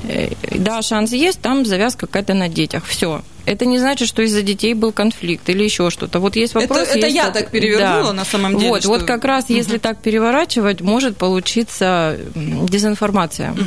Э, 0.03 0.29
да, 0.51 0.81
шанс 0.81 1.11
есть, 1.11 1.41
там 1.41 1.65
завязка 1.65 2.07
какая-то 2.07 2.33
на 2.33 2.49
детях. 2.49 2.85
Все 2.85 3.21
это 3.45 3.65
не 3.65 3.79
значит, 3.79 4.07
что 4.07 4.21
из-за 4.21 4.41
детей 4.41 4.73
был 4.73 4.91
конфликт 4.91 5.49
или 5.49 5.63
еще 5.63 5.89
что-то. 5.89 6.19
Вот 6.19 6.35
есть 6.35 6.53
вопрос. 6.53 6.79
Это, 6.79 6.97
это 6.97 7.07
есть... 7.07 7.15
я 7.15 7.31
так 7.31 7.49
перевернула 7.49 8.07
да. 8.07 8.13
на 8.13 8.25
самом 8.25 8.57
деле. 8.57 8.69
Вот, 8.69 8.81
что... 8.81 8.89
вот 8.89 9.03
как 9.03 9.25
раз, 9.25 9.45
угу. 9.45 9.53
если 9.53 9.77
так 9.77 10.01
переворачивать, 10.01 10.81
может 10.81 11.17
получиться 11.17 12.17
дезинформация. 12.35 13.51
Угу. 13.51 13.61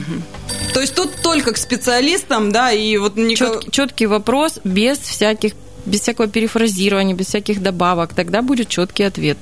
То 0.75 0.81
есть 0.81 0.95
тут 0.95 1.11
только 1.23 1.53
к 1.53 1.57
специалистам, 1.57 2.51
да, 2.51 2.73
и 2.73 2.97
вот 2.97 3.17
никак... 3.17 3.63
Чет, 3.63 3.73
четкий 3.73 4.07
вопрос 4.07 4.59
без 4.65 4.99
всяких 4.99 5.53
без 5.87 6.01
всякого 6.01 6.29
перефразирования, 6.29 7.15
без 7.15 7.27
всяких 7.27 7.63
добавок, 7.63 8.15
тогда 8.15 8.43
будет 8.43 8.69
четкий 8.69 9.03
ответ. 9.05 9.37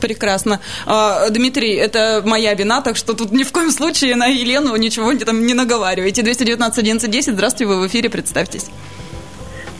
Прекрасно. 0.00 0.60
А, 0.84 1.30
Дмитрий, 1.30 1.72
это 1.72 2.22
моя 2.24 2.54
вина, 2.54 2.82
так 2.82 2.96
что 2.96 3.14
тут 3.14 3.32
ни 3.32 3.44
в 3.44 3.50
коем 3.50 3.70
случае 3.70 4.14
на 4.14 4.26
Елену 4.26 4.76
ничего 4.76 5.12
там 5.14 5.46
не 5.46 5.54
наговаривайте. 5.54 6.22
219 6.22 6.78
11 6.78 7.10
10, 7.10 7.32
здравствуйте, 7.32 7.66
вы 7.66 7.80
в 7.80 7.86
эфире, 7.86 8.10
представьтесь. 8.10 8.66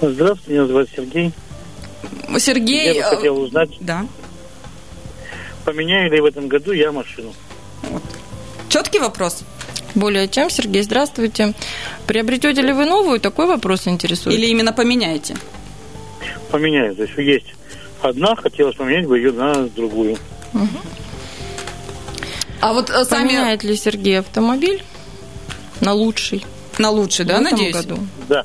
Здравствуйте, 0.00 0.52
меня 0.52 0.66
зовут 0.66 0.88
Сергей. 0.96 1.32
Сергей... 2.38 2.94
Я 2.94 2.94
бы 2.94 2.98
э, 3.00 3.16
хотел 3.16 3.38
узнать, 3.38 3.70
да. 3.80 4.06
поменяю 5.64 6.10
ли 6.10 6.20
в 6.20 6.25
этом 6.25 6.48
году 6.48 6.72
я 6.72 6.90
машину. 6.92 7.34
Вот. 7.82 8.02
Четкий 8.70 8.98
вопрос? 8.98 9.44
Более 9.97 10.29
чем, 10.29 10.50
Сергей, 10.50 10.83
здравствуйте. 10.83 11.55
Приобретете 12.07 12.61
ли 12.61 12.73
вы 12.73 12.85
новую? 12.85 13.19
Такой 13.19 13.47
вопрос 13.47 13.88
интересует. 13.88 14.38
Или 14.38 14.47
именно 14.47 14.75
поменяете? 14.75 15.37
Поменяю. 16.50 16.95
То 16.95 17.03
есть 17.03 17.17
есть 17.17 17.55
одна, 18.03 18.37
хотелось 18.37 18.76
поменять 18.76 19.07
бы 19.07 19.17
ее 19.17 19.33
на 19.33 19.55
другую. 19.71 20.19
Угу. 20.53 20.69
А 22.61 22.73
вот 22.75 22.91
э, 22.91 23.05
сами... 23.07 23.29
Поменяет 23.29 23.65
ли 23.65 23.75
Сергей 23.75 24.19
автомобиль 24.21 24.83
на 25.81 25.95
лучший? 25.95 26.45
На 26.79 26.91
лучший, 26.91 27.25
да, 27.25 27.41
надеюсь? 27.41 27.75
году? 27.75 27.99
Да. 28.29 28.45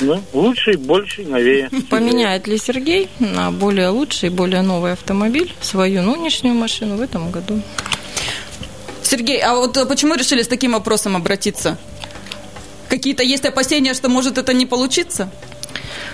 Да, 0.00 0.20
лучший, 0.32 0.76
больше, 0.76 1.22
новее. 1.22 1.70
Поменяет 1.88 2.48
ли 2.48 2.58
Сергей 2.58 3.08
на 3.20 3.52
более 3.52 3.90
лучший, 3.90 4.30
более 4.30 4.62
новый 4.62 4.94
автомобиль 4.94 5.54
свою 5.60 6.02
нынешнюю 6.02 6.56
машину 6.56 6.96
в 6.96 7.00
этом 7.00 7.30
году? 7.30 7.62
Сергей, 9.12 9.42
а 9.42 9.56
вот 9.56 9.76
э, 9.76 9.84
почему 9.84 10.14
решили 10.14 10.42
с 10.42 10.48
таким 10.48 10.72
вопросом 10.72 11.16
обратиться? 11.16 11.76
Какие-то 12.88 13.22
есть 13.22 13.44
опасения, 13.44 13.92
что 13.92 14.08
может 14.08 14.38
это 14.38 14.54
не 14.54 14.64
получиться? 14.64 15.28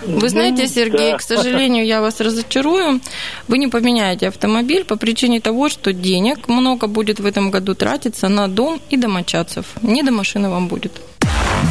Вы 0.04 0.28
знаете, 0.28 0.62
ну, 0.62 0.68
Сергей, 0.68 1.12
да. 1.12 1.16
к 1.16 1.22
сожалению, 1.22 1.86
я 1.86 2.00
вас 2.00 2.20
разочарую. 2.20 3.00
Вы 3.46 3.58
не 3.58 3.68
поменяете 3.68 4.26
автомобиль 4.26 4.84
по 4.84 4.96
причине 4.96 5.40
того, 5.40 5.68
что 5.68 5.92
денег 5.92 6.48
много 6.48 6.88
будет 6.88 7.20
в 7.20 7.26
этом 7.26 7.52
году 7.52 7.76
тратиться 7.76 8.28
на 8.28 8.48
дом 8.48 8.80
и 8.90 8.96
домочадцев. 8.96 9.66
Не 9.80 10.02
до 10.02 10.10
машины 10.10 10.50
вам 10.50 10.66
будет. 10.66 10.92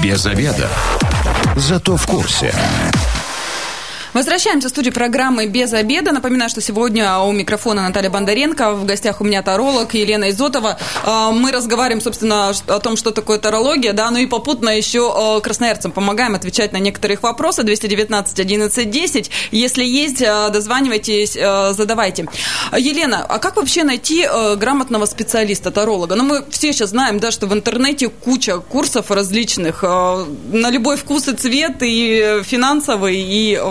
Без 0.01 0.25
обеда. 0.25 0.69
Зато 1.57 1.97
в 1.97 2.07
курсе. 2.07 2.53
Возвращаемся 4.17 4.69
в 4.69 4.71
студию 4.71 4.95
программы 4.95 5.45
«Без 5.45 5.73
обеда». 5.73 6.11
Напоминаю, 6.11 6.49
что 6.49 6.59
сегодня 6.59 7.19
у 7.19 7.31
микрофона 7.31 7.83
Наталья 7.83 8.09
Бондаренко, 8.09 8.73
в 8.73 8.83
гостях 8.83 9.21
у 9.21 9.23
меня 9.23 9.43
таролог 9.43 9.93
Елена 9.93 10.31
Изотова. 10.31 10.79
А, 11.05 11.29
мы 11.29 11.51
разговариваем, 11.51 12.01
собственно, 12.01 12.51
о 12.65 12.79
том, 12.79 12.97
что 12.97 13.11
такое 13.11 13.37
тарология, 13.37 13.93
да, 13.93 14.09
ну 14.09 14.17
и 14.17 14.25
попутно 14.25 14.75
еще 14.75 15.39
красноярцам 15.43 15.91
помогаем 15.91 16.33
отвечать 16.33 16.73
на 16.73 16.77
некоторые 16.77 17.19
вопросы. 17.21 17.61
219 17.61 18.39
11 18.39 18.89
10. 18.89 19.31
Если 19.51 19.83
есть, 19.83 20.17
дозванивайтесь, 20.19 21.33
задавайте. 21.33 22.25
Елена, 22.75 23.23
а 23.23 23.37
как 23.37 23.57
вообще 23.57 23.83
найти 23.83 24.27
грамотного 24.55 25.05
специалиста, 25.05 25.69
таролога? 25.69 26.15
Ну, 26.15 26.23
мы 26.23 26.43
все 26.49 26.73
сейчас 26.73 26.89
знаем, 26.89 27.19
да, 27.19 27.29
что 27.29 27.45
в 27.45 27.53
интернете 27.53 28.09
куча 28.09 28.57
курсов 28.57 29.11
различных 29.11 29.83
на 29.83 30.71
любой 30.71 30.97
вкус 30.97 31.27
и 31.27 31.33
цвет, 31.33 31.83
и 31.83 32.41
финансовый, 32.43 33.17
и 33.19 33.61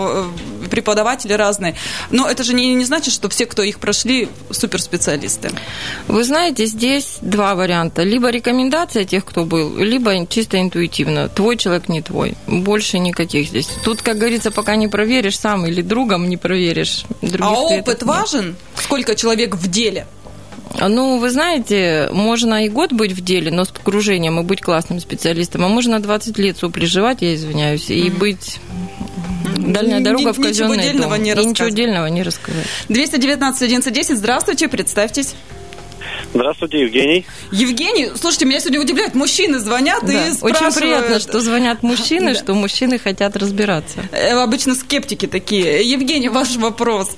преподаватели 0.67 1.33
разные. 1.33 1.75
Но 2.11 2.29
это 2.29 2.43
же 2.43 2.53
не, 2.53 2.73
не 2.75 2.85
значит, 2.85 3.13
что 3.13 3.29
все, 3.29 3.45
кто 3.45 3.63
их 3.63 3.79
прошли, 3.79 4.29
суперспециалисты. 4.51 5.51
Вы 6.07 6.23
знаете, 6.23 6.65
здесь 6.65 7.17
два 7.21 7.55
варианта. 7.55 8.03
Либо 8.03 8.29
рекомендация 8.29 9.05
тех, 9.05 9.25
кто 9.25 9.45
был, 9.45 9.77
либо 9.77 10.25
чисто 10.27 10.59
интуитивно. 10.59 11.29
Твой 11.29 11.57
человек 11.57 11.89
не 11.89 12.01
твой. 12.01 12.35
Больше 12.47 12.99
никаких 12.99 13.47
здесь. 13.47 13.69
Тут, 13.83 14.01
как 14.01 14.17
говорится, 14.17 14.51
пока 14.51 14.75
не 14.75 14.87
проверишь 14.87 15.39
сам 15.39 15.65
или 15.65 15.81
другом 15.81 16.29
не 16.29 16.37
проверишь. 16.37 17.05
А 17.39 17.53
опыт 17.53 18.03
важен? 18.03 18.55
Сколько 18.75 19.15
человек 19.15 19.55
в 19.55 19.69
деле? 19.69 20.07
Ну, 20.79 21.17
вы 21.17 21.29
знаете, 21.29 22.09
можно 22.11 22.65
и 22.65 22.69
год 22.69 22.91
быть 22.91 23.11
в 23.11 23.23
деле, 23.23 23.51
но 23.51 23.65
с 23.65 23.69
погружением 23.69 24.39
и 24.39 24.43
быть 24.43 24.61
классным 24.61 24.99
специалистом, 24.99 25.65
а 25.65 25.69
можно 25.69 25.99
20 25.99 26.37
лет 26.37 26.57
суплеживать, 26.57 27.21
я 27.21 27.33
извиняюсь, 27.33 27.89
и 27.89 28.09
быть 28.09 28.59
Дальняя 29.73 29.99
дорога 29.99 30.33
в 30.33 30.41
казенный 30.41 30.77
ничего 30.77 31.09
дом. 31.09 31.21
Не 31.21 31.31
и 31.31 31.45
ничего 31.45 31.69
дельного 31.69 32.07
не 32.07 32.23
рассказать. 32.23 32.65
219 32.89 33.61
1110, 33.61 34.17
здравствуйте, 34.17 34.67
представьтесь. 34.67 35.35
Здравствуйте, 36.33 36.81
Евгений. 36.81 37.25
Евгений, 37.51 38.11
слушайте, 38.15 38.45
меня 38.45 38.59
сегодня 38.59 38.81
удивляет, 38.81 39.15
мужчины 39.15 39.59
звонят 39.59 40.05
да. 40.05 40.27
и 40.27 40.31
спрашивают... 40.31 40.75
Очень 40.75 40.79
приятно, 40.79 41.19
что 41.19 41.39
звонят 41.39 41.83
мужчины, 41.83 42.33
что 42.33 42.53
мужчины 42.53 42.99
хотят 42.99 43.35
разбираться. 43.35 43.99
Э, 44.11 44.33
обычно 44.33 44.75
скептики 44.75 45.25
такие. 45.25 45.89
Евгений, 45.89 46.29
ваш 46.29 46.55
вопрос. 46.57 47.17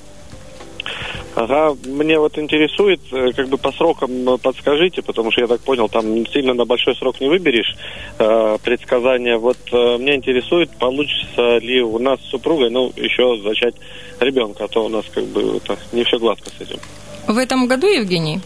Ага, 1.40 1.74
мне 1.86 2.18
вот 2.18 2.36
интересует, 2.36 3.00
э, 3.12 3.32
как 3.34 3.48
бы 3.48 3.56
по 3.56 3.72
срокам 3.72 4.38
подскажите, 4.42 5.00
потому 5.00 5.32
что 5.32 5.40
я 5.40 5.46
так 5.46 5.60
понял, 5.62 5.88
там 5.88 6.26
сильно 6.26 6.52
на 6.52 6.66
большой 6.66 6.94
срок 6.96 7.18
не 7.18 7.28
выберешь 7.28 7.74
э, 8.18 8.58
предсказания. 8.62 9.38
Вот 9.38 9.56
э, 9.72 9.96
меня 9.96 10.16
интересует, 10.16 10.70
получится 10.72 11.56
ли 11.56 11.80
у 11.80 11.98
нас 11.98 12.20
с 12.20 12.28
супругой, 12.28 12.68
ну, 12.68 12.92
еще 12.94 13.40
зачать 13.42 13.74
ребенка, 14.20 14.64
а 14.64 14.68
то 14.68 14.84
у 14.84 14.90
нас 14.90 15.06
как 15.14 15.24
бы 15.28 15.56
это, 15.56 15.78
не 15.92 16.04
все 16.04 16.18
гладко 16.18 16.50
с 16.50 16.60
этим. 16.60 16.78
В 17.26 17.38
этом 17.38 17.66
году, 17.66 17.86
Евгений? 17.86 18.40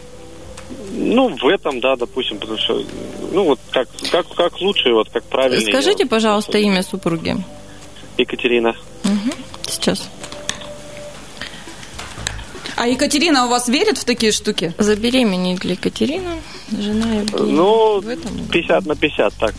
Ну, 0.93 1.37
в 1.37 1.49
этом, 1.49 1.81
да, 1.81 1.97
допустим, 1.97 2.39
потому 2.39 2.59
что, 2.59 2.81
ну, 3.33 3.43
вот 3.43 3.59
как, 3.73 3.89
как, 4.13 4.29
как 4.37 4.61
лучше, 4.61 4.93
вот 4.93 5.09
как 5.11 5.25
правильно. 5.25 5.61
Скажите, 5.61 6.07
пожалуйста, 6.07 6.59
имя 6.59 6.85
супруги. 6.85 7.35
Екатерина. 8.19 8.77
Угу. 9.03 9.35
Сейчас. 9.67 10.09
А 12.77 12.87
Екатерина 12.87 13.47
у 13.47 13.49
вас 13.49 13.69
верит 13.69 13.99
в 13.99 14.05
такие 14.05 14.33
штуки? 14.33 14.75
Забеременеет 14.79 15.65
ли 15.65 15.73
Екатерина, 15.73 16.33
жена 16.71 17.07
Евгения? 17.15 17.53
Ну, 17.53 18.03
50 18.53 18.87
на 18.87 18.97
50, 18.97 19.35
так. 19.35 19.55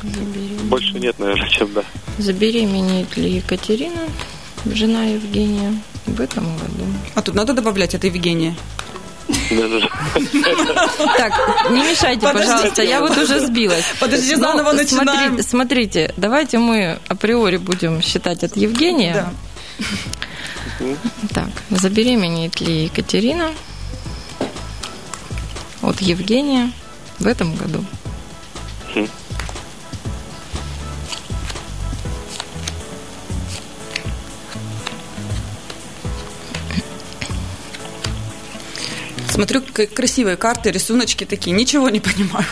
Больше 0.63 1.00
нет, 1.00 1.17
наверное, 1.19 1.50
чем 1.50 1.74
да. 1.74 1.84
Забеременеет 2.17 3.15
ли 3.17 3.31
Екатерина, 3.31 4.01
жена 4.65 5.03
Евгения, 5.05 5.79
в 6.05 6.19
этом 6.19 6.45
году? 6.57 6.86
А 7.15 7.22
тут 7.22 7.36
надо 7.36 7.53
добавлять 7.53 7.93
это 7.93 8.07
Евгения? 8.07 8.55
Так, 11.17 11.34
не 11.72 11.81
мешайте, 11.81 12.27
пожалуйста, 12.31 12.84
я 12.84 13.00
вот 13.01 13.17
уже 13.17 13.39
сбилась. 13.39 13.86
Подожди, 14.00 14.36
заново 14.36 14.74
начинаем. 14.74 15.41
Смотрите, 15.41 16.13
давайте 16.17 16.60
мы 16.60 17.00
априори 17.07 17.57
будем 17.57 18.01
считать 18.01 18.43
от 18.43 18.55
Евгения. 18.55 19.34
Так, 21.34 21.50
забеременеет 21.70 22.60
ли 22.62 22.86
Екатерина 22.86 23.53
от 25.82 26.01
Евгения 26.01 26.72
в 27.20 27.27
этом 27.27 27.55
году? 27.55 27.84
Смотрю, 39.30 39.62
как 39.73 39.93
красивые 39.93 40.38
карты, 40.38 40.71
рисуночки 40.71 41.26
такие, 41.26 41.54
ничего 41.54 41.89
не 41.89 42.00
понимаю. 42.00 42.45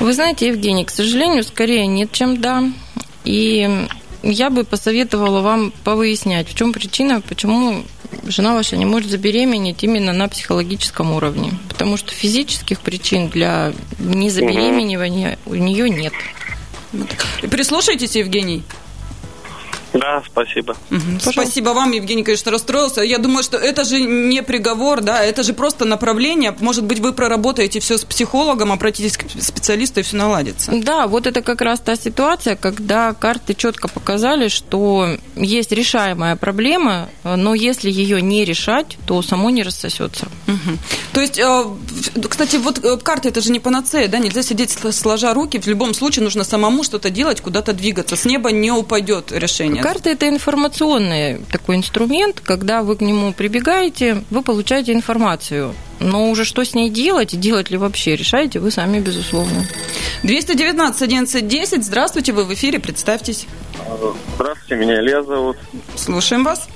Вы 0.00 0.14
знаете, 0.14 0.48
Евгений, 0.48 0.84
к 0.86 0.90
сожалению, 0.90 1.44
скорее 1.44 1.86
нет, 1.86 2.10
чем 2.12 2.40
да. 2.40 2.64
И 3.24 3.86
я 4.30 4.50
бы 4.50 4.64
посоветовала 4.64 5.40
вам 5.40 5.72
повыяснять, 5.84 6.48
в 6.48 6.54
чем 6.54 6.72
причина, 6.72 7.20
почему 7.20 7.84
жена 8.26 8.54
ваша 8.54 8.76
не 8.76 8.84
может 8.84 9.10
забеременеть 9.10 9.82
именно 9.84 10.12
на 10.12 10.28
психологическом 10.28 11.12
уровне. 11.12 11.52
Потому 11.68 11.96
что 11.96 12.12
физических 12.12 12.80
причин 12.80 13.28
для 13.28 13.72
незабеременевания 13.98 15.38
у 15.46 15.54
нее 15.54 15.88
нет. 15.90 16.12
Прислушайтесь, 17.42 18.16
Евгений. 18.16 18.62
Да, 19.98 20.22
спасибо. 20.26 20.76
Угу. 20.90 21.30
Спасибо 21.32 21.70
вам, 21.70 21.92
Евгений, 21.92 22.22
конечно, 22.22 22.50
расстроился. 22.50 23.02
Я 23.02 23.18
думаю, 23.18 23.42
что 23.42 23.56
это 23.56 23.84
же 23.84 24.00
не 24.00 24.42
приговор, 24.42 25.00
да, 25.00 25.22
это 25.22 25.42
же 25.42 25.52
просто 25.52 25.84
направление. 25.84 26.54
Может 26.60 26.84
быть, 26.84 27.00
вы 27.00 27.12
проработаете 27.12 27.80
все 27.80 27.98
с 27.98 28.04
психологом, 28.04 28.72
обратитесь 28.72 29.16
к 29.16 29.24
специалисту 29.40 30.00
и 30.00 30.02
все 30.02 30.16
наладится. 30.16 30.72
Да, 30.74 31.06
вот 31.06 31.26
это 31.26 31.42
как 31.42 31.60
раз 31.60 31.80
та 31.80 31.96
ситуация, 31.96 32.56
когда 32.56 33.12
карты 33.12 33.54
четко 33.54 33.88
показали, 33.88 34.48
что 34.48 35.16
есть 35.34 35.72
решаемая 35.72 36.36
проблема, 36.36 37.08
но 37.24 37.54
если 37.54 37.90
ее 37.90 38.20
не 38.22 38.44
решать, 38.44 38.96
то 39.06 39.22
само 39.22 39.50
не 39.50 39.62
рассосется. 39.62 40.28
Угу. 40.46 40.78
То 41.12 41.20
есть, 41.20 41.38
э, 41.38 41.64
кстати, 42.28 42.56
вот 42.56 42.84
э, 42.84 42.96
карты 42.98 43.28
это 43.28 43.40
же 43.40 43.50
не 43.50 43.60
панацея, 43.60 44.08
да, 44.08 44.18
нельзя 44.18 44.42
сидеть 44.42 44.76
сложа 44.92 45.34
руки. 45.34 45.58
В 45.58 45.66
любом 45.66 45.94
случае 45.94 46.24
нужно 46.24 46.44
самому 46.44 46.82
что-то 46.84 47.10
делать, 47.10 47.40
куда-то 47.40 47.72
двигаться. 47.72 48.16
С 48.16 48.24
неба 48.24 48.52
не 48.52 48.70
упадет 48.70 49.32
решение. 49.32 49.82
Карта– 49.86 50.10
это 50.10 50.28
информационный 50.28 51.38
такой 51.52 51.76
инструмент. 51.76 52.40
Когда 52.40 52.82
вы 52.82 52.96
к 52.96 53.02
нему 53.02 53.32
прибегаете, 53.32 54.24
вы 54.30 54.42
получаете 54.42 54.92
информацию. 54.92 55.76
Но 56.00 56.28
уже 56.28 56.44
что 56.44 56.64
с 56.64 56.74
ней 56.74 56.90
делать, 56.90 57.38
делать 57.38 57.70
ли 57.70 57.76
вообще, 57.76 58.16
решаете 58.16 58.58
вы 58.58 58.72
сами, 58.72 58.98
безусловно. 58.98 59.64
219 60.24 61.02
11 61.02 61.46
10. 61.46 61.84
Здравствуйте, 61.84 62.32
вы 62.32 62.46
в 62.46 62.52
эфире, 62.52 62.80
представьтесь. 62.80 63.46
Здравствуйте, 64.34 64.74
меня 64.74 64.96
Илья 64.96 65.22
зовут. 65.22 65.56
Слушаем 65.94 66.42
вас. 66.42 66.66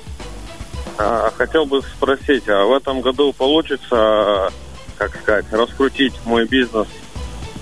А, 0.97 1.33
хотел 1.37 1.67
бы 1.67 1.83
спросить, 1.83 2.49
а 2.49 2.65
в 2.65 2.73
этом 2.73 3.01
году 3.01 3.33
получится, 3.33 4.53
как 4.97 5.17
сказать, 5.21 5.47
раскрутить 5.51 6.15
мой 6.25 6.47
бизнес? 6.47 6.87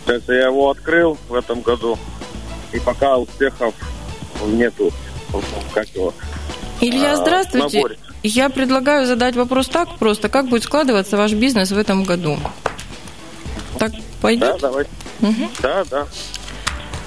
То 0.04 0.12
есть 0.12 0.28
я 0.28 0.48
его 0.48 0.68
открыл 0.68 1.16
в 1.26 1.32
этом 1.32 1.62
году, 1.62 1.98
и 2.70 2.78
пока 2.80 3.16
успехов 3.16 3.74
нету 4.46 4.92
как 5.72 5.88
его... 5.90 6.14
Илья, 6.80 7.12
а, 7.12 7.16
здравствуйте. 7.16 7.78
Наборе. 7.78 7.98
Я 8.22 8.48
предлагаю 8.50 9.06
задать 9.06 9.36
вопрос 9.36 9.68
так 9.68 9.98
просто. 9.98 10.28
Как 10.28 10.48
будет 10.48 10.64
складываться 10.64 11.16
ваш 11.16 11.32
бизнес 11.32 11.70
в 11.70 11.78
этом 11.78 12.04
году? 12.04 12.38
Так 13.78 13.92
пойдет? 14.20 14.60
Да, 14.60 14.68
давай. 14.68 14.84
Угу. 15.20 15.50
Да, 15.60 15.84
да. 15.90 16.06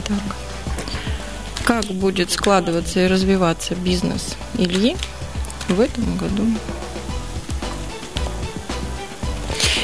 Так. 0.05 0.17
Как 1.63 1.85
будет 1.85 2.31
складываться 2.31 2.99
и 3.01 3.07
развиваться 3.07 3.75
бизнес 3.75 4.35
Ильи 4.57 4.97
в 5.67 5.79
этом 5.79 6.17
году? 6.17 6.45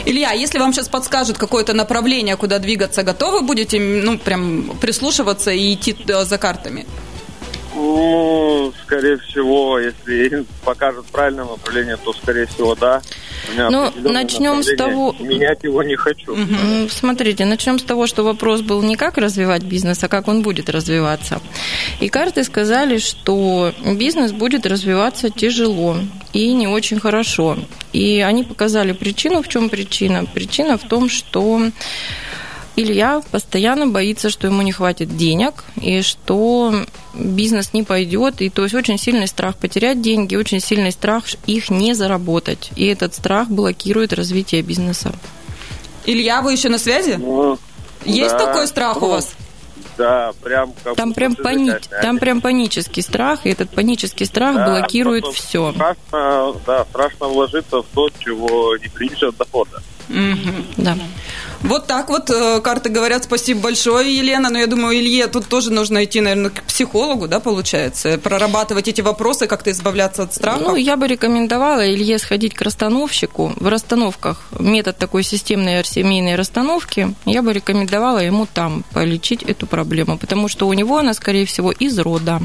Илья, 0.05 0.31
если 0.31 0.57
вам 0.57 0.73
сейчас 0.73 0.87
подскажут 0.87 1.37
какое-то 1.37 1.73
направление, 1.73 2.37
куда 2.37 2.59
двигаться, 2.59 3.03
готовы 3.03 3.41
будете, 3.41 3.79
ну, 3.79 4.17
прям 4.17 4.77
прислушиваться 4.79 5.51
и 5.51 5.73
идти 5.73 5.95
за 6.07 6.37
картами? 6.37 6.85
Ну, 7.77 8.73
скорее 8.83 9.17
всего, 9.17 9.77
если 9.77 10.45
покажут 10.65 11.05
правильное 11.07 11.45
направление, 11.45 11.95
то, 11.97 12.11
скорее 12.13 12.47
всего, 12.47 12.73
да. 12.73 13.01
Ну, 13.55 13.91
начнем 13.97 14.63
с 14.63 14.75
того... 14.75 15.15
Менять 15.19 15.63
его 15.63 15.83
не 15.83 15.95
хочу. 15.95 16.33
Угу. 16.33 16.89
Смотрите, 16.89 17.45
начнем 17.45 17.77
с 17.77 17.83
того, 17.83 18.07
что 18.07 18.23
вопрос 18.23 18.61
был 18.61 18.81
не 18.81 18.95
как 18.95 19.17
развивать 19.17 19.63
бизнес, 19.63 20.03
а 20.03 20.07
как 20.07 20.27
он 20.27 20.41
будет 20.41 20.69
развиваться. 20.69 21.39
И 21.99 22.09
карты 22.09 22.43
сказали, 22.43 22.97
что 22.97 23.71
бизнес 23.85 24.31
будет 24.31 24.65
развиваться 24.65 25.29
тяжело 25.29 25.97
и 26.33 26.53
не 26.53 26.67
очень 26.67 26.99
хорошо. 26.99 27.57
И 27.93 28.21
они 28.21 28.43
показали 28.43 28.93
причину. 28.93 29.43
В 29.43 29.47
чем 29.47 29.69
причина? 29.69 30.25
Причина 30.25 30.77
в 30.79 30.87
том, 30.87 31.09
что 31.09 31.61
Илья 32.77 33.23
постоянно 33.31 33.87
боится, 33.87 34.29
что 34.29 34.45
ему 34.45 34.61
не 34.61 34.71
хватит 34.71 35.17
денег 35.17 35.63
и 35.81 36.03
что 36.03 36.85
бизнес 37.15 37.73
не 37.73 37.81
пойдет. 37.81 38.39
И 38.39 38.51
то 38.51 38.61
есть 38.63 38.75
очень 38.75 38.99
сильный 38.99 39.27
страх 39.27 39.55
потерять 39.55 39.99
деньги, 39.99 40.35
очень 40.35 40.59
сильный 40.59 40.91
страх 40.91 41.23
их 41.47 41.71
не 41.71 41.95
заработать. 41.95 42.69
И 42.75 42.85
этот 42.85 43.15
страх 43.15 43.47
блокирует 43.49 44.13
развитие 44.13 44.61
бизнеса. 44.61 45.11
Илья, 46.05 46.43
вы 46.43 46.53
еще 46.53 46.69
на 46.69 46.77
связи? 46.77 47.15
Ну, 47.15 47.57
Есть 48.05 48.37
да. 48.37 48.45
такой 48.45 48.67
страх 48.67 49.01
у 49.01 49.07
вас? 49.07 49.31
Да, 49.97 50.31
прям 50.43 50.73
как 50.83 50.95
Там 50.95 51.13
прям, 51.13 51.33
пани... 51.33 51.73
там 52.03 52.19
прям 52.19 52.41
панический 52.41 53.01
страх, 53.01 53.47
и 53.47 53.49
этот 53.49 53.71
панический 53.71 54.27
страх 54.27 54.55
Да, 54.55 54.67
блокирует 54.67 55.25
все. 55.25 55.73
Страшно, 55.73 56.53
да, 56.67 56.85
страшно 56.85 57.27
вложиться 57.27 57.81
в 57.81 57.85
то, 57.95 58.07
чего 58.19 58.77
не 58.77 58.87
принесет 58.87 59.35
дохода. 59.35 59.81
Да. 60.77 60.97
Вот 61.61 61.87
так 61.87 62.09
вот 62.09 62.29
э, 62.29 62.61
карты 62.61 62.89
говорят. 62.89 63.23
Спасибо 63.23 63.61
большое, 63.61 64.15
Елена. 64.15 64.49
Но 64.49 64.59
я 64.59 64.67
думаю, 64.67 64.97
Илье 64.97 65.27
тут 65.27 65.47
тоже 65.47 65.71
нужно 65.71 66.03
идти, 66.03 66.21
наверное, 66.21 66.51
к 66.51 66.63
психологу, 66.63 67.27
да, 67.27 67.39
получается? 67.39 68.17
Прорабатывать 68.17 68.87
эти 68.87 69.01
вопросы, 69.01 69.47
как-то 69.47 69.71
избавляться 69.71 70.23
от 70.23 70.33
страха. 70.33 70.59
Ну, 70.59 70.75
я 70.75 70.97
бы 70.97 71.07
рекомендовала 71.07 71.87
Илье 71.87 72.19
сходить 72.19 72.53
к 72.53 72.61
расстановщику. 72.61 73.53
В 73.55 73.67
расстановках 73.67 74.47
метод 74.59 74.97
такой 74.97 75.23
системной 75.23 75.83
семейной 75.83 76.35
расстановки. 76.35 77.15
Я 77.25 77.41
бы 77.41 77.53
рекомендовала 77.53 78.19
ему 78.19 78.45
там 78.45 78.83
полечить 78.93 79.43
эту 79.43 79.65
проблему, 79.67 80.17
потому 80.17 80.47
что 80.47 80.67
у 80.67 80.73
него 80.73 80.97
она, 80.97 81.13
скорее 81.13 81.45
всего, 81.45 81.71
из 81.71 81.97
рода. 81.97 82.41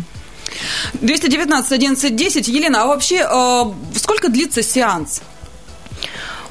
219 0.95 1.73
11 1.73 2.17
10. 2.17 2.49
Елена, 2.49 2.83
а 2.83 2.87
вообще 2.87 3.27
э, 3.29 3.99
сколько 3.99 4.29
длится 4.29 4.63
сеанс? 4.63 5.23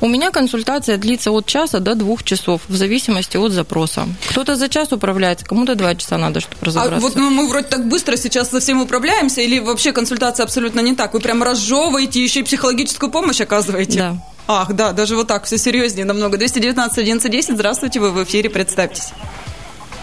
У 0.02 0.08
меня 0.08 0.32
консультация 0.32 0.98
длится 0.98 1.32
от 1.32 1.46
часа 1.46 1.80
до 1.80 1.94
двух 1.96 2.24
часов, 2.24 2.62
в 2.68 2.76
зависимости 2.76 3.38
от 3.38 3.52
запроса. 3.52 4.08
Кто-то 4.32 4.56
за 4.56 4.68
час 4.68 4.92
управляется, 4.92 5.46
кому-то 5.46 5.76
два 5.76 5.94
часа 5.96 6.18
надо, 6.18 6.40
чтобы 6.40 6.58
А 6.62 6.66
разобраться. 6.66 7.00
вот 7.08 7.16
ну, 7.16 7.30
мы 7.30 7.48
вроде 7.48 7.68
так 7.68 7.88
быстро 7.88 8.16
сейчас 8.18 8.50
со 8.50 8.60
всем 8.60 8.82
управляемся, 8.82 9.42
или 9.42 9.60
вообще 9.60 9.92
консультация 9.92 10.44
абсолютно 10.44 10.80
не 10.80 10.96
так? 10.96 11.14
Вы 11.14 11.20
прям 11.20 11.44
разжевываете, 11.44 12.24
еще 12.24 12.40
и 12.40 12.44
психологическую 12.44 13.12
помощь 13.12 13.42
оказываете? 13.42 14.00
Да. 14.00 14.18
Ах, 14.48 14.74
да, 14.74 14.92
даже 14.92 15.16
вот 15.16 15.28
так, 15.28 15.46
все 15.46 15.58
серьезнее 15.60 16.04
намного. 16.06 16.38
219 16.38 16.98
11 16.98 17.32
10. 17.32 17.54
Здравствуйте, 17.56 18.00
вы 18.00 18.12
в 18.12 18.24
эфире, 18.24 18.50
представьтесь. 18.50 19.10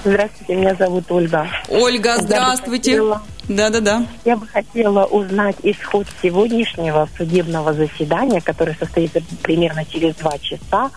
Здравствуйте, 0.05 0.55
меня 0.55 0.77
зовут 0.77 1.11
Ольга. 1.11 1.49
Ольга, 1.69 2.11
Я 2.11 2.17
бы 2.19 2.23
здравствуйте. 2.23 2.91
хотела- 2.93 3.23
Да-да-да. 3.49 4.05
Я 4.25 4.37
бы 4.37 4.47
хотела 4.47 5.05
узнать 5.05 5.57
исход 5.63 6.07
сегодняшнего 6.23 7.09
судебного 7.17 7.73
заседания, 7.73 8.41
которое 8.41 8.77
состоится 8.79 9.21
примерно 9.43 9.85
через 9.85 10.15
два 10.17 10.39
часа. 10.39 10.91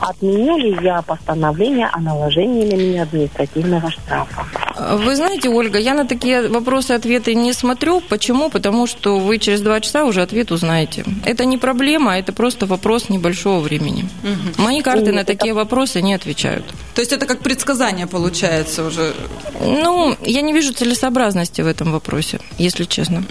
Отменю 0.00 0.56
ли 0.58 0.76
я 0.82 1.02
постановление 1.02 1.88
о 1.92 2.00
наложении 2.00 2.64
на 2.64 2.76
меня 2.76 3.02
административного 3.02 3.90
штрафа? 3.90 4.44
Вы 5.04 5.14
знаете, 5.14 5.48
Ольга, 5.48 5.78
я 5.78 5.94
на 5.94 6.06
такие 6.06 6.48
вопросы 6.48 6.92
ответы 6.92 7.34
не 7.34 7.52
смотрю. 7.52 8.00
Почему? 8.00 8.50
Потому 8.50 8.86
что 8.86 9.18
вы 9.18 9.38
через 9.38 9.60
два 9.60 9.80
часа 9.80 10.04
уже 10.04 10.22
ответ 10.22 10.50
узнаете. 10.50 11.04
Это 11.24 11.44
не 11.44 11.58
проблема, 11.58 12.18
это 12.18 12.32
просто 12.32 12.66
вопрос 12.66 13.08
небольшого 13.08 13.60
времени. 13.60 14.08
Мои 14.58 14.82
карты 14.82 15.12
на 15.12 15.24
такие 15.24 15.54
вопросы 15.54 16.02
не 16.02 16.14
отвечают. 16.14 16.64
То 16.94 17.00
есть 17.00 17.12
это 17.12 17.26
как 17.26 17.40
предсказание 17.40 18.06
получается 18.06 18.84
уже. 18.84 19.12
Ну, 19.60 20.16
я 20.22 20.40
не 20.42 20.52
вижу 20.52 20.72
целесообразности 20.72 21.60
в 21.60 21.66
этом 21.66 21.73
вопросе, 21.80 22.40
если 22.58 22.84
честно. 22.84 23.24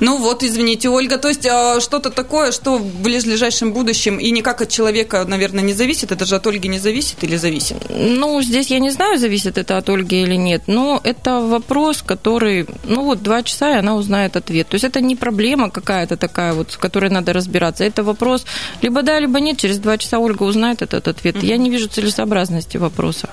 Ну 0.00 0.18
вот, 0.18 0.42
извините, 0.42 0.88
Ольга, 0.88 1.18
то 1.18 1.28
есть 1.28 1.46
а, 1.46 1.80
что-то 1.80 2.10
такое, 2.10 2.52
что 2.52 2.78
в 2.78 3.02
ближайшем 3.02 3.72
будущем 3.72 4.18
и 4.18 4.30
никак 4.30 4.60
от 4.60 4.68
человека, 4.68 5.24
наверное, 5.24 5.64
не 5.64 5.72
зависит, 5.72 6.12
это 6.12 6.24
же 6.24 6.36
от 6.36 6.46
Ольги 6.46 6.68
не 6.68 6.78
зависит 6.78 7.24
или 7.24 7.36
зависит? 7.36 7.76
Ну, 7.90 8.42
здесь 8.42 8.68
я 8.68 8.78
не 8.78 8.90
знаю, 8.90 9.18
зависит 9.18 9.58
это 9.58 9.78
от 9.78 9.88
Ольги 9.88 10.22
или 10.22 10.36
нет, 10.36 10.62
но 10.66 11.00
это 11.02 11.40
вопрос, 11.40 12.02
который, 12.02 12.66
ну 12.84 13.04
вот, 13.04 13.22
два 13.22 13.42
часа, 13.42 13.72
и 13.72 13.78
она 13.78 13.94
узнает 13.94 14.36
ответ. 14.36 14.68
То 14.68 14.74
есть 14.74 14.84
это 14.84 15.00
не 15.00 15.16
проблема 15.16 15.70
какая-то 15.70 16.16
такая 16.16 16.52
вот, 16.54 16.72
с 16.72 16.76
которой 16.76 17.10
надо 17.10 17.32
разбираться. 17.32 17.84
Это 17.84 18.02
вопрос 18.02 18.44
либо 18.82 19.02
да, 19.02 19.18
либо 19.18 19.40
нет. 19.40 19.58
Через 19.58 19.78
два 19.78 19.98
часа 19.98 20.18
Ольга 20.18 20.42
узнает 20.42 20.82
этот 20.82 21.08
ответ. 21.08 21.42
Я 21.42 21.56
не 21.56 21.70
вижу 21.70 21.88
целесообразности 21.88 22.76
вопроса. 22.76 23.28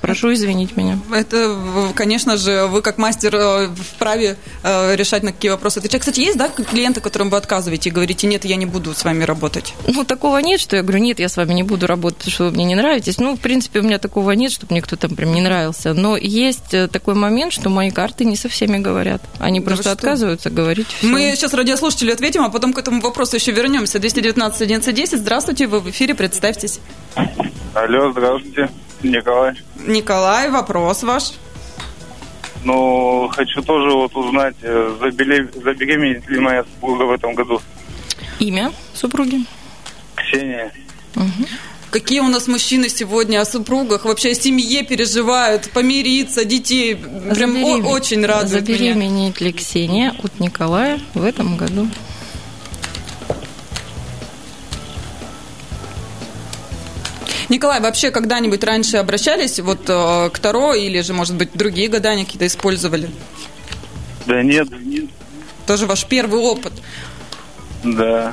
Прошу 0.00 0.34
извинить 0.34 0.76
меня. 0.76 0.98
Это, 1.14 1.56
конечно 1.94 2.36
же, 2.36 2.66
вы 2.66 2.82
как 2.82 2.98
мастер 2.98 3.34
э, 3.34 3.68
вправе 3.84 4.36
э, 4.62 4.96
решать, 4.96 5.22
на 5.22 5.32
какие 5.32 5.50
вопросы 5.50 5.78
отвечать. 5.78 6.00
Кстати, 6.00 6.20
есть, 6.20 6.36
да, 6.36 6.48
клиенты, 6.48 7.00
которым 7.00 7.30
вы 7.30 7.36
отказываете 7.36 7.90
и 7.90 7.92
говорите, 7.92 8.26
нет, 8.26 8.44
я 8.44 8.56
не 8.56 8.66
буду 8.66 8.94
с 8.94 9.04
вами 9.04 9.24
работать? 9.24 9.74
Ну, 9.86 10.04
такого 10.04 10.38
нет, 10.38 10.60
что 10.60 10.76
я 10.76 10.82
говорю, 10.82 11.00
нет, 11.00 11.20
я 11.20 11.28
с 11.28 11.36
вами 11.36 11.54
не 11.54 11.62
буду 11.62 11.86
работать, 11.86 12.18
потому 12.18 12.32
что 12.32 12.44
вы 12.44 12.50
мне 12.52 12.64
не 12.64 12.74
нравитесь. 12.74 13.18
Ну, 13.18 13.36
в 13.36 13.40
принципе, 13.40 13.80
у 13.80 13.82
меня 13.82 13.98
такого 13.98 14.32
нет, 14.32 14.52
чтобы 14.52 14.72
мне 14.72 14.82
кто-то 14.82 15.08
прям 15.08 15.32
не 15.32 15.40
нравился. 15.40 15.94
Но 15.94 16.16
есть 16.16 16.72
э, 16.72 16.88
такой 16.88 17.14
момент, 17.14 17.52
что 17.52 17.70
мои 17.70 17.90
карты 17.90 18.24
не 18.24 18.36
со 18.36 18.48
всеми 18.48 18.78
говорят. 18.78 19.22
Они 19.38 19.60
Да 19.60 19.66
просто 19.66 19.92
отказываются 19.92 20.50
говорить 20.50 20.88
всё. 20.88 21.08
Мы 21.08 21.32
сейчас 21.36 21.54
радиослушателю 21.54 22.12
ответим, 22.12 22.42
а 22.42 22.48
потом 22.48 22.72
к 22.72 22.78
этому 22.78 23.00
вопросу 23.00 23.36
еще 23.36 23.52
вернемся. 23.52 23.98
219 23.98 24.62
11 24.62 24.94
10. 24.94 25.18
Здравствуйте, 25.18 25.66
вы 25.66 25.80
в 25.80 25.90
эфире, 25.90 26.14
представьтесь. 26.14 26.80
Алло, 27.74 28.12
здравствуйте, 28.12 28.70
Николай. 29.02 29.54
Николай, 29.86 30.50
вопрос 30.50 31.02
ваш. 31.02 31.32
Ну, 32.64 33.28
хочу 33.32 33.62
тоже 33.62 33.90
вот 33.94 34.16
узнать, 34.16 34.54
э, 34.62 34.96
забеле- 35.00 35.52
забеременеет 35.62 36.28
ли 36.28 36.40
моя 36.40 36.64
супруга 36.64 37.02
в 37.04 37.12
этом 37.12 37.34
году. 37.34 37.60
Имя 38.38 38.72
супруги? 38.94 39.44
Ксения. 40.16 40.72
Какие 41.90 42.20
у 42.20 42.26
нас 42.28 42.48
мужчины 42.48 42.88
сегодня 42.88 43.40
о 43.40 43.44
супругах, 43.44 44.04
вообще 44.04 44.30
о 44.30 44.34
семье 44.34 44.82
переживают, 44.82 45.70
помириться, 45.70 46.44
детей. 46.44 46.96
Прям 46.96 47.56
о- 47.62 47.78
Заберемен- 47.78 47.86
очень 47.86 48.26
радует 48.26 48.66
меня. 48.66 48.78
Забеременеет 48.78 49.40
ли 49.40 49.52
Ксения 49.52 50.12
от 50.22 50.40
Николая 50.40 50.98
в 51.14 51.22
этом 51.24 51.56
году? 51.56 51.86
Николай, 57.54 57.80
вообще 57.80 58.10
когда-нибудь 58.10 58.64
раньше 58.64 58.96
обращались 58.96 59.60
вот 59.60 59.82
э, 59.86 60.30
к 60.30 60.38
Таро 60.40 60.74
или 60.74 61.00
же, 61.02 61.14
может 61.14 61.36
быть, 61.36 61.50
другие 61.54 61.86
гадания 61.86 62.24
какие-то 62.24 62.48
использовали? 62.48 63.08
Да 64.26 64.42
нет, 64.42 64.68
Тоже 65.64 65.86
ваш 65.86 66.04
первый 66.04 66.40
опыт. 66.40 66.72
Да. 67.84 68.32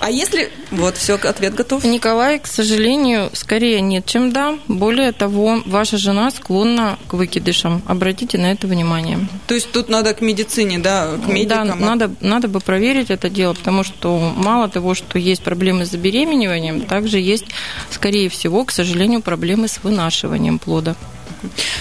А 0.00 0.10
если... 0.10 0.50
Вот, 0.70 0.96
все, 0.96 1.14
ответ 1.16 1.54
готов. 1.54 1.84
Николай, 1.84 2.38
к 2.38 2.46
сожалению, 2.46 3.30
скорее 3.32 3.80
нет, 3.80 4.06
чем 4.06 4.32
да. 4.32 4.58
Более 4.68 5.12
того, 5.12 5.62
ваша 5.66 5.96
жена 5.98 6.30
склонна 6.30 6.98
к 7.08 7.14
выкидышам. 7.14 7.82
Обратите 7.86 8.38
на 8.38 8.52
это 8.52 8.66
внимание. 8.66 9.18
То 9.46 9.54
есть 9.54 9.70
тут 9.72 9.88
надо 9.88 10.14
к 10.14 10.20
медицине, 10.20 10.78
да, 10.78 11.12
к 11.16 11.26
Да, 11.26 11.32
медикам. 11.32 11.80
надо, 11.80 12.10
надо 12.20 12.48
бы 12.48 12.60
проверить 12.60 13.10
это 13.10 13.28
дело, 13.30 13.54
потому 13.54 13.84
что 13.84 14.18
мало 14.36 14.68
того, 14.68 14.94
что 14.94 15.18
есть 15.18 15.42
проблемы 15.42 15.86
с 15.86 15.90
заберемениванием, 15.90 16.82
также 16.82 17.18
есть, 17.18 17.44
скорее 17.90 18.28
всего, 18.28 18.64
к 18.64 18.70
сожалению, 18.70 19.20
проблемы 19.22 19.68
с 19.68 19.82
вынашиванием 19.82 20.58
плода. 20.58 20.96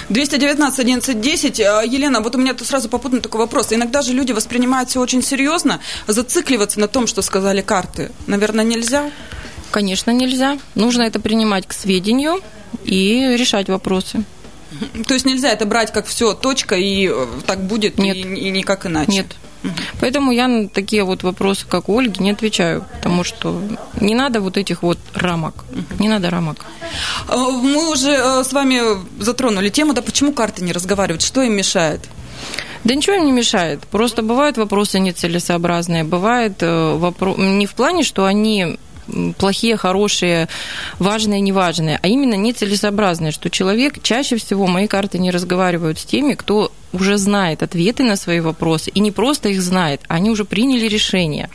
219 0.10 0.80
11 0.80 1.22
10. 1.22 1.60
А, 1.62 1.82
Елена, 1.84 2.22
вот 2.22 2.36
у 2.36 2.38
меня 2.38 2.54
тут 2.54 2.68
сразу 2.68 2.90
попутный 2.90 3.22
такой 3.22 3.40
вопрос. 3.40 3.68
Иногда 3.72 4.02
же 4.02 4.14
люди 4.14 4.32
воспринимают 4.32 4.90
все 4.90 5.00
очень 5.00 5.22
серьезно. 5.24 5.80
Зацикливаться 6.08 6.80
на 6.80 6.88
том, 6.88 7.08
что 7.08 7.22
сказали 7.22 7.62
карты, 7.62 8.12
наверное, 8.28 8.66
нельзя. 8.66 9.12
Конечно, 9.72 10.12
нельзя. 10.12 10.60
Нужно 10.76 11.04
это 11.04 11.20
принимать 11.20 11.68
к 11.68 11.74
сведению 11.74 12.42
и 12.84 13.36
решать 13.38 13.70
вопросы. 13.70 14.24
То 15.08 15.14
есть 15.14 15.26
нельзя 15.26 15.52
это 15.52 15.66
брать 15.66 15.92
как 15.92 16.06
все, 16.06 16.34
точка, 16.34 16.76
и 16.76 17.10
э, 17.10 17.28
так 17.46 17.62
будет, 17.64 17.98
Нет. 17.98 18.16
И, 18.16 18.22
и 18.22 18.50
никак 18.52 18.86
иначе. 18.86 19.12
Нет. 19.12 19.36
Поэтому 20.00 20.32
я 20.32 20.48
на 20.48 20.68
такие 20.68 21.04
вот 21.04 21.24
вопросы, 21.24 21.66
как 21.68 21.90
у 21.90 22.00
Ольги, 22.00 22.24
не 22.24 22.32
отвечаю, 22.32 22.86
потому 22.96 23.24
что 23.24 23.62
не 24.00 24.16
надо 24.16 24.42
вот 24.42 24.58
этих 24.58 24.82
вот 24.84 24.98
рамок. 25.14 25.66
Не 26.00 26.10
надо 26.10 26.30
рамок. 26.30 26.66
А, 27.28 27.36
Мы 27.38 27.92
уже 27.92 28.12
э, 28.12 28.44
с 28.44 28.54
вами 28.54 28.82
затронули 29.20 29.70
тему, 29.70 29.94
да 29.94 30.02
почему 30.02 30.34
карты 30.34 30.64
не 30.64 30.72
разговаривают, 30.74 31.22
что 31.22 31.42
им 31.44 31.54
мешает? 31.54 32.02
Да 32.84 32.96
ничего 32.96 33.16
им 33.18 33.26
не 33.26 33.32
мешает. 33.32 33.82
Просто 33.92 34.24
бывают 34.24 34.58
вопросы 34.58 35.00
нецелесообразные. 35.00 36.04
Бывает 36.04 36.64
э, 36.64 36.66
вопро- 36.98 37.40
не 37.40 37.68
в 37.68 37.74
плане, 37.76 38.04
что 38.04 38.26
они 38.26 38.78
плохие, 39.38 39.78
хорошие, 39.78 40.48
важные, 41.00 41.42
неважные, 41.42 42.00
а 42.02 42.08
именно 42.08 42.36
нецелесообразные, 42.36 43.32
что 43.32 43.50
человек, 43.50 44.02
чаще 44.02 44.38
всего 44.38 44.68
мои 44.68 44.88
карты 44.88 45.20
не 45.20 45.32
разговаривают 45.32 46.00
с 46.00 46.06
теми, 46.06 46.34
кто 46.34 46.72
уже 46.94 47.18
знает 47.18 47.64
ответы 47.64 48.04
на 48.04 48.16
свои 48.16 48.40
вопросы, 48.40 48.92
и 48.94 49.00
не 49.00 49.12
просто 49.12 49.50
их 49.50 49.62
знает, 49.62 50.02
они 50.08 50.30
уже 50.30 50.46
приняли 50.46 50.88
решение. 50.88 51.50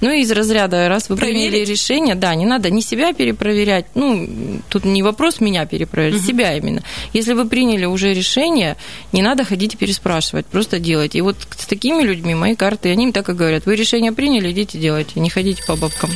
Ну 0.00 0.10
и 0.10 0.20
из 0.20 0.30
разряда, 0.30 0.88
раз 0.88 1.08
вы 1.08 1.16
приняли 1.16 1.48
Проверить? 1.48 1.68
решение, 1.68 2.14
да, 2.14 2.34
не 2.34 2.44
надо 2.44 2.70
не 2.70 2.82
себя 2.82 3.12
перепроверять, 3.12 3.86
ну, 3.94 4.28
тут 4.68 4.84
не 4.84 5.02
вопрос 5.02 5.40
меня 5.40 5.66
перепроверять, 5.66 6.22
себя 6.22 6.56
именно. 6.56 6.82
Если 7.12 7.32
вы 7.32 7.46
приняли 7.46 7.84
уже 7.84 8.12
решение, 8.12 8.76
не 9.12 9.22
надо 9.22 9.44
ходить 9.44 9.74
и 9.74 9.76
переспрашивать, 9.76 10.46
просто 10.46 10.78
делайте. 10.78 11.18
И 11.18 11.22
вот 11.22 11.36
с 11.56 11.66
такими 11.66 12.02
людьми 12.02 12.34
мои 12.34 12.54
карты, 12.54 12.90
они 12.90 13.04
им 13.04 13.12
так 13.12 13.28
и 13.28 13.32
говорят, 13.32 13.66
вы 13.66 13.76
решение 13.76 14.12
приняли, 14.12 14.50
идите 14.52 14.78
делайте, 14.78 15.20
не 15.20 15.30
ходите 15.30 15.62
по 15.66 15.76
бабкам. 15.76 16.10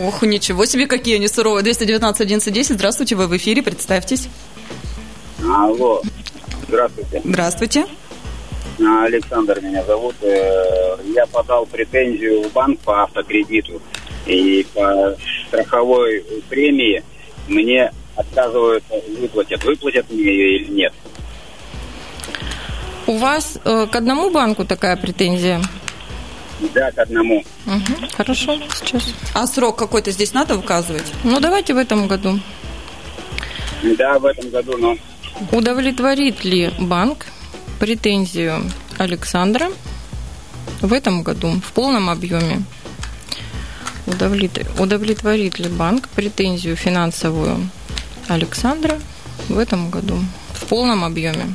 Ох, 0.00 0.22
ничего 0.22 0.64
себе, 0.66 0.86
какие 0.86 1.16
они 1.16 1.28
суровые. 1.28 1.62
219 1.62 2.20
11 2.20 2.66
Здравствуйте, 2.68 3.16
вы 3.16 3.26
в 3.26 3.36
эфире, 3.36 3.62
представьтесь. 3.62 4.28
Алло, 5.42 6.02
здравствуйте. 6.68 7.22
Здравствуйте. 7.24 7.86
А, 8.80 9.04
Александр 9.04 9.60
меня 9.60 9.82
зовут. 9.84 10.14
Э, 10.22 10.96
Я 11.04 11.26
подал 11.26 11.66
претензию 11.66 12.48
в 12.48 12.52
банк 12.52 12.78
по 12.80 13.02
автокредиту. 13.04 13.80
И 14.26 14.66
по 14.74 15.16
страховой 15.48 16.24
премии 16.48 17.02
мне 17.48 17.90
отказывают 18.14 18.84
выплатят. 19.18 19.64
Выплатят 19.64 20.10
мне 20.10 20.22
ее 20.22 20.56
или 20.58 20.70
нет? 20.70 20.92
У 23.06 23.16
вас 23.16 23.58
э, 23.64 23.86
к 23.90 23.96
одному 23.96 24.30
банку 24.30 24.64
такая 24.64 24.96
претензия? 24.96 25.62
Да, 26.74 26.90
к 26.90 26.98
одному. 26.98 27.44
Угу, 27.66 28.08
хорошо, 28.16 28.58
сейчас. 28.80 29.02
А 29.34 29.46
срок 29.46 29.76
какой-то 29.76 30.10
здесь 30.10 30.32
надо 30.34 30.56
указывать? 30.56 31.04
Ну, 31.24 31.40
давайте 31.40 31.74
в 31.74 31.76
этом 31.78 32.08
году. 32.08 32.40
Да, 33.96 34.18
в 34.18 34.24
этом 34.24 34.50
году, 34.50 34.76
но 34.78 34.96
Удовлетворит 35.52 36.44
ли 36.44 36.70
банк 36.80 37.26
претензию 37.78 38.62
Александра 38.98 39.70
в 40.82 40.92
этом 40.92 41.22
году 41.22 41.52
в 41.64 41.72
полном 41.72 42.10
объеме? 42.10 42.62
Удовлет- 44.06 44.66
Удовлетворит 44.80 45.58
ли 45.60 45.68
банк 45.68 46.08
претензию 46.08 46.74
финансовую 46.76 47.68
Александра 48.26 48.98
в 49.48 49.58
этом 49.58 49.90
году 49.90 50.18
в 50.54 50.64
полном 50.66 51.04
объеме? 51.04 51.54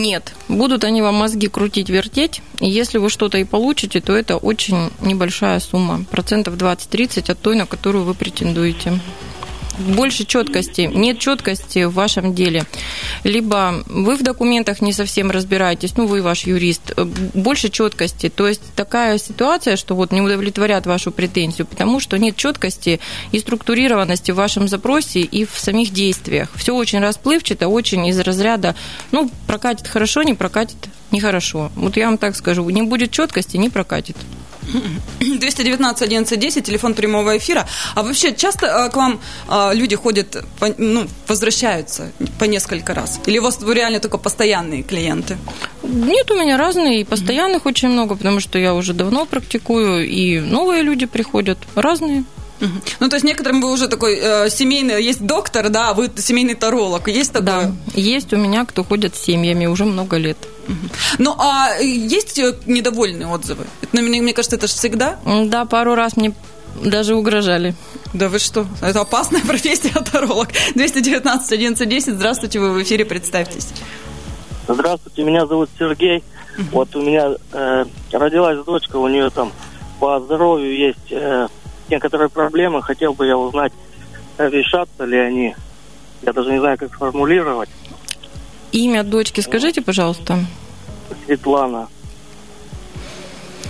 Нет, 0.00 0.32
будут 0.48 0.84
они 0.84 1.02
вам 1.02 1.16
мозги 1.16 1.48
крутить, 1.48 1.90
вертеть, 1.90 2.40
и 2.58 2.70
если 2.70 2.96
вы 2.96 3.10
что-то 3.10 3.36
и 3.36 3.44
получите, 3.44 4.00
то 4.00 4.16
это 4.16 4.38
очень 4.38 4.90
небольшая 5.02 5.60
сумма, 5.60 6.06
процентов 6.10 6.54
20-30 6.54 7.30
от 7.30 7.38
той, 7.38 7.54
на 7.54 7.66
которую 7.66 8.04
вы 8.04 8.14
претендуете. 8.14 8.98
Больше 9.80 10.26
четкости, 10.26 10.82
нет 10.92 11.18
четкости 11.18 11.84
в 11.84 11.94
вашем 11.94 12.34
деле. 12.34 12.64
Либо 13.24 13.82
вы 13.86 14.16
в 14.16 14.22
документах 14.22 14.82
не 14.82 14.92
совсем 14.92 15.30
разбираетесь, 15.30 15.96
ну 15.96 16.06
вы 16.06 16.20
ваш 16.22 16.44
юрист, 16.44 16.92
э, 16.96 17.04
больше 17.04 17.70
четкости. 17.70 18.28
То 18.28 18.46
есть 18.46 18.62
такая 18.76 19.16
ситуация, 19.18 19.76
что 19.76 19.94
вот 19.94 20.12
не 20.12 20.20
удовлетворят 20.20 20.86
вашу 20.86 21.12
претензию, 21.12 21.66
потому 21.66 21.98
что 21.98 22.18
нет 22.18 22.36
четкости 22.36 23.00
и 23.32 23.38
структурированности 23.38 24.32
в 24.32 24.36
вашем 24.36 24.68
запросе 24.68 25.20
и 25.20 25.46
в 25.46 25.58
самих 25.58 25.92
действиях. 25.92 26.50
Все 26.54 26.74
очень 26.74 27.00
расплывчато, 27.00 27.68
очень 27.68 28.06
из 28.06 28.18
разряда, 28.20 28.74
ну, 29.12 29.30
прокатит 29.46 29.88
хорошо, 29.88 30.22
не 30.22 30.34
прокатит 30.34 30.76
нехорошо. 31.10 31.72
Вот 31.74 31.96
я 31.96 32.06
вам 32.06 32.18
так 32.18 32.36
скажу, 32.36 32.68
не 32.68 32.82
будет 32.82 33.10
четкости, 33.10 33.56
не 33.56 33.70
прокатит. 33.70 34.16
219 35.20 36.02
11 36.02 36.38
10, 36.38 36.64
телефон 36.64 36.94
прямого 36.94 37.36
эфира. 37.36 37.66
А 37.94 38.02
вообще 38.02 38.34
часто 38.34 38.66
э, 38.66 38.90
к 38.90 38.96
вам 38.96 39.20
э, 39.48 39.74
люди 39.74 39.96
ходят, 39.96 40.44
ну, 40.78 41.06
возвращаются 41.28 42.12
по 42.38 42.44
несколько 42.44 42.94
раз? 42.94 43.20
Или 43.26 43.38
у 43.38 43.42
вас 43.42 43.58
реально 43.62 44.00
только 44.00 44.18
постоянные 44.18 44.82
клиенты? 44.82 45.38
Нет, 45.82 46.30
у 46.30 46.34
меня 46.34 46.56
разные, 46.56 47.00
и 47.00 47.04
постоянных 47.04 47.66
очень 47.66 47.88
много, 47.88 48.16
потому 48.16 48.40
что 48.40 48.58
я 48.58 48.74
уже 48.74 48.92
давно 48.92 49.26
практикую, 49.26 50.08
и 50.08 50.40
новые 50.40 50.82
люди 50.82 51.06
приходят, 51.06 51.58
разные. 51.74 52.24
Ну, 53.00 53.08
то 53.08 53.16
есть 53.16 53.24
некоторым 53.24 53.60
вы 53.60 53.72
уже 53.72 53.88
такой 53.88 54.18
э, 54.20 54.50
семейный, 54.50 55.02
есть 55.02 55.24
доктор, 55.24 55.68
да, 55.70 55.90
а 55.90 55.94
вы 55.94 56.10
семейный 56.16 56.54
таролог, 56.54 57.08
есть 57.08 57.32
такое? 57.32 57.46
Да, 57.46 57.72
есть 57.94 58.32
у 58.32 58.36
меня, 58.36 58.64
кто 58.64 58.84
ходят 58.84 59.16
с 59.16 59.20
семьями 59.20 59.66
уже 59.66 59.84
много 59.84 60.18
лет. 60.18 60.36
Ну, 61.18 61.34
а 61.38 61.78
есть 61.80 62.38
э, 62.38 62.54
недовольные 62.66 63.26
отзывы? 63.26 63.64
Это, 63.82 63.96
ну, 63.96 64.02
мне, 64.02 64.20
мне 64.20 64.32
кажется, 64.32 64.56
это 64.56 64.66
же 64.66 64.74
всегда. 64.74 65.18
Да, 65.46 65.64
пару 65.64 65.94
раз 65.94 66.16
мне 66.16 66.34
даже 66.84 67.14
угрожали. 67.14 67.74
Да 68.12 68.28
вы 68.28 68.38
что? 68.38 68.66
Это 68.82 69.00
опасная 69.00 69.40
профессия 69.46 69.92
таролог. 70.12 70.48
219 70.74 71.52
11 71.52 71.88
10. 71.88 72.14
Здравствуйте, 72.14 72.60
вы 72.60 72.72
в 72.72 72.82
эфире, 72.82 73.04
представьтесь. 73.04 73.68
Здравствуйте, 74.68 75.24
меня 75.24 75.46
зовут 75.46 75.70
Сергей. 75.78 76.22
Вот 76.72 76.94
у 76.94 77.00
меня 77.00 77.32
э, 77.52 77.84
родилась 78.12 78.64
дочка, 78.64 78.96
у 78.96 79.08
нее 79.08 79.30
там 79.30 79.52
по 79.98 80.20
здоровью 80.20 80.76
есть 80.76 81.10
э, 81.10 81.48
некоторые 81.90 82.28
проблемы. 82.28 82.82
Хотел 82.82 83.12
бы 83.12 83.26
я 83.26 83.36
узнать, 83.36 83.72
э, 84.38 84.48
решатся 84.48 85.04
ли 85.04 85.18
они. 85.18 85.54
Я 86.22 86.32
даже 86.32 86.52
не 86.52 86.58
знаю, 86.58 86.78
как 86.78 86.94
сформулировать. 86.94 87.68
Имя 88.72 89.02
дочки 89.02 89.40
скажите, 89.40 89.80
пожалуйста. 89.82 90.38
Светлана. 91.26 91.88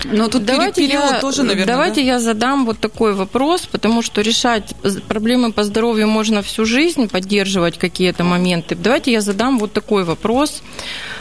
Но 0.05 0.29
тут 0.29 0.45
Давайте 0.45 0.85
я, 0.85 1.21
тоже, 1.21 1.43
наверное, 1.43 1.67
давайте 1.67 2.01
да? 2.01 2.07
я 2.07 2.19
задам 2.19 2.65
вот 2.65 2.79
такой 2.79 3.13
вопрос, 3.15 3.67
потому 3.67 4.03
что 4.03 4.23
решать 4.23 4.75
проблемы 5.09 5.53
по 5.53 5.63
здоровью 5.63 6.09
можно 6.09 6.43
всю 6.43 6.65
жизнь, 6.65 7.09
поддерживать 7.09 7.79
какие-то 7.79 8.25
моменты. 8.25 8.75
Давайте 8.75 9.13
я 9.13 9.21
задам 9.21 9.59
вот 9.59 9.73
такой 9.73 10.05
вопрос. 10.05 10.63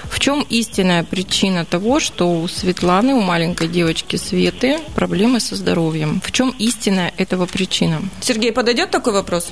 В 0.09 0.19
чем 0.19 0.45
истинная 0.49 1.03
причина 1.03 1.65
того, 1.65 1.99
что 1.99 2.41
у 2.41 2.47
Светланы, 2.47 3.13
у 3.13 3.21
маленькой 3.21 3.67
девочки 3.67 4.15
Светы, 4.15 4.79
проблемы 4.95 5.39
со 5.39 5.55
здоровьем? 5.55 6.21
В 6.25 6.31
чем 6.31 6.53
истинная 6.57 7.13
этого 7.17 7.45
причина? 7.45 8.01
Сергей, 8.21 8.51
подойдет 8.51 8.91
такой 8.91 9.13
вопрос? 9.13 9.51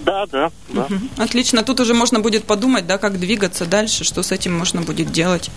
Да, 0.00 0.26
да, 0.26 0.50
да. 0.68 0.86
Мгм. 0.88 1.10
Отлично. 1.16 1.62
Тут 1.62 1.80
уже 1.80 1.94
можно 1.94 2.20
будет 2.20 2.44
подумать, 2.44 2.86
да, 2.86 2.98
как 2.98 3.18
двигаться 3.18 3.66
дальше, 3.66 4.04
что 4.04 4.22
с 4.22 4.32
этим 4.32 4.56
можно 4.56 4.82
будет 4.82 5.12
делать. 5.12 5.50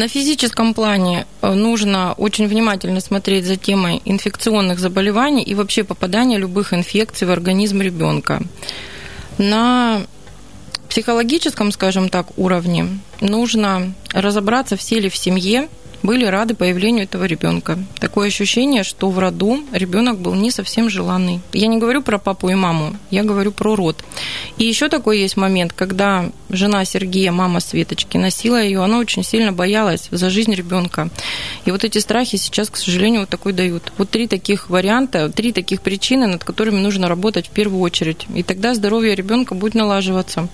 На 0.00 0.08
физическом 0.08 0.72
плане 0.72 1.26
э, 1.42 1.52
нужно 1.52 2.14
очень 2.14 2.46
внимательно 2.46 3.00
смотреть 3.00 3.44
за 3.44 3.56
темой 3.56 4.00
инфекционных 4.06 4.78
заболеваний 4.78 5.42
и 5.42 5.54
вообще 5.54 5.84
попадания 5.84 6.38
любых 6.38 6.72
инфекций 6.72 7.26
в 7.26 7.30
организм 7.30 7.82
ребенка. 7.82 8.40
На 9.36 10.00
психологическом, 10.88 11.70
скажем 11.70 12.08
так, 12.08 12.38
уровне 12.38 12.86
нужно 13.20 13.92
разобраться, 14.14 14.78
все 14.78 15.00
ли 15.00 15.10
в 15.10 15.16
семье 15.16 15.68
были 16.02 16.24
рады 16.24 16.54
появлению 16.54 17.04
этого 17.04 17.24
ребенка. 17.24 17.78
Такое 17.98 18.28
ощущение, 18.28 18.84
что 18.84 19.10
в 19.10 19.18
роду 19.18 19.60
ребенок 19.72 20.18
был 20.18 20.34
не 20.34 20.50
совсем 20.50 20.88
желанный. 20.88 21.40
Я 21.52 21.66
не 21.66 21.78
говорю 21.78 22.02
про 22.02 22.18
папу 22.18 22.48
и 22.48 22.54
маму, 22.54 22.96
я 23.10 23.22
говорю 23.22 23.52
про 23.52 23.76
род. 23.76 24.02
И 24.56 24.64
еще 24.64 24.88
такой 24.88 25.20
есть 25.20 25.36
момент, 25.36 25.72
когда 25.72 26.30
жена 26.48 26.84
Сергея, 26.84 27.32
мама 27.32 27.60
Светочки, 27.60 28.16
носила 28.16 28.62
ее, 28.62 28.82
она 28.82 28.98
очень 28.98 29.22
сильно 29.22 29.52
боялась 29.52 30.08
за 30.10 30.30
жизнь 30.30 30.54
ребенка. 30.54 31.10
И 31.64 31.70
вот 31.70 31.84
эти 31.84 31.98
страхи 31.98 32.36
сейчас, 32.36 32.70
к 32.70 32.76
сожалению, 32.76 33.20
вот 33.20 33.28
такой 33.28 33.52
дают. 33.52 33.92
Вот 33.98 34.10
три 34.10 34.26
таких 34.26 34.70
варианта, 34.70 35.28
три 35.28 35.52
таких 35.52 35.82
причины, 35.82 36.26
над 36.26 36.44
которыми 36.44 36.80
нужно 36.80 37.08
работать 37.08 37.48
в 37.48 37.50
первую 37.50 37.80
очередь. 37.80 38.26
И 38.34 38.42
тогда 38.42 38.74
здоровье 38.74 39.14
ребенка 39.14 39.54
будет 39.54 39.74
налаживаться. 39.74 40.48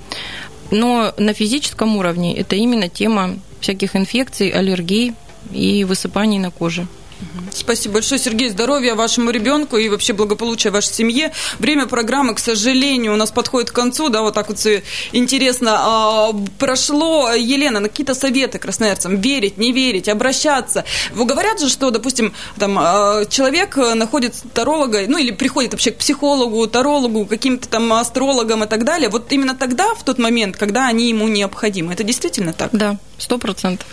Но 0.70 1.14
на 1.16 1.32
физическом 1.32 1.96
уровне 1.96 2.36
это 2.36 2.56
именно 2.56 2.88
тема 2.88 3.36
всяких 3.60 3.94
инфекций, 3.94 4.50
аллергий 4.50 5.14
и 5.52 5.84
высыпаний 5.84 6.38
на 6.38 6.50
коже. 6.50 6.86
Спасибо 7.52 7.94
большое, 7.94 8.20
Сергей. 8.20 8.50
Здоровья 8.50 8.94
вашему 8.94 9.30
ребенку 9.30 9.78
и 9.78 9.88
вообще 9.88 10.12
благополучия 10.12 10.70
вашей 10.70 10.92
семье. 10.92 11.32
Время 11.58 11.86
программы, 11.86 12.34
к 12.34 12.38
сожалению, 12.38 13.14
у 13.14 13.16
нас 13.16 13.30
подходит 13.30 13.70
к 13.70 13.74
концу. 13.74 14.10
Да, 14.10 14.20
вот 14.22 14.34
так 14.34 14.48
вот 14.48 14.58
все 14.58 14.82
интересно 15.12 15.76
а, 15.78 16.32
прошло. 16.58 17.32
Елена, 17.32 17.80
на 17.80 17.88
какие-то 17.88 18.14
советы 18.14 18.58
красноярцам? 18.58 19.16
Верить, 19.20 19.56
не 19.56 19.72
верить, 19.72 20.08
обращаться. 20.08 20.84
Вы 21.12 21.24
говорят 21.24 21.60
же, 21.60 21.70
что, 21.70 21.90
допустим, 21.90 22.34
там 22.58 22.78
а, 22.78 23.24
человек 23.24 23.76
находит 23.76 24.34
таролога, 24.52 25.04
ну 25.08 25.16
или 25.16 25.30
приходит 25.30 25.72
вообще 25.72 25.92
к 25.92 25.98
психологу, 25.98 26.66
тарологу, 26.66 27.24
каким-то 27.24 27.68
там 27.68 27.90
астрологам 27.94 28.64
и 28.64 28.66
так 28.66 28.84
далее. 28.84 29.08
Вот 29.08 29.32
именно 29.32 29.54
тогда, 29.54 29.94
в 29.94 30.04
тот 30.04 30.18
момент, 30.18 30.56
когда 30.58 30.88
они 30.88 31.08
ему 31.08 31.26
необходимы. 31.28 31.94
Это 31.94 32.04
действительно 32.04 32.52
так? 32.52 32.70
Да, 32.72 32.98
сто 33.18 33.38
процентов. 33.38 33.86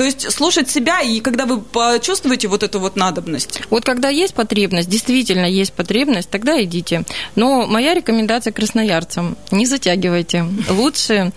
То 0.00 0.04
есть 0.04 0.32
слушать 0.32 0.70
себя, 0.70 1.02
и 1.02 1.20
когда 1.20 1.44
вы 1.44 1.60
почувствуете 1.60 2.48
вот 2.48 2.62
эту 2.62 2.80
вот 2.80 2.96
надобность, 2.96 3.60
Вот 3.68 3.84
когда 3.84 4.08
есть 4.08 4.32
потребность, 4.32 4.88
действительно 4.88 5.44
есть 5.44 5.74
потребность, 5.74 6.30
тогда 6.30 6.62
идите. 6.62 7.02
Но 7.36 7.66
моя 7.66 7.92
рекомендация 7.92 8.50
красноярцам– 8.50 9.36
не 9.50 9.66
затягивайте. 9.66 10.46
Лучше 10.70 11.32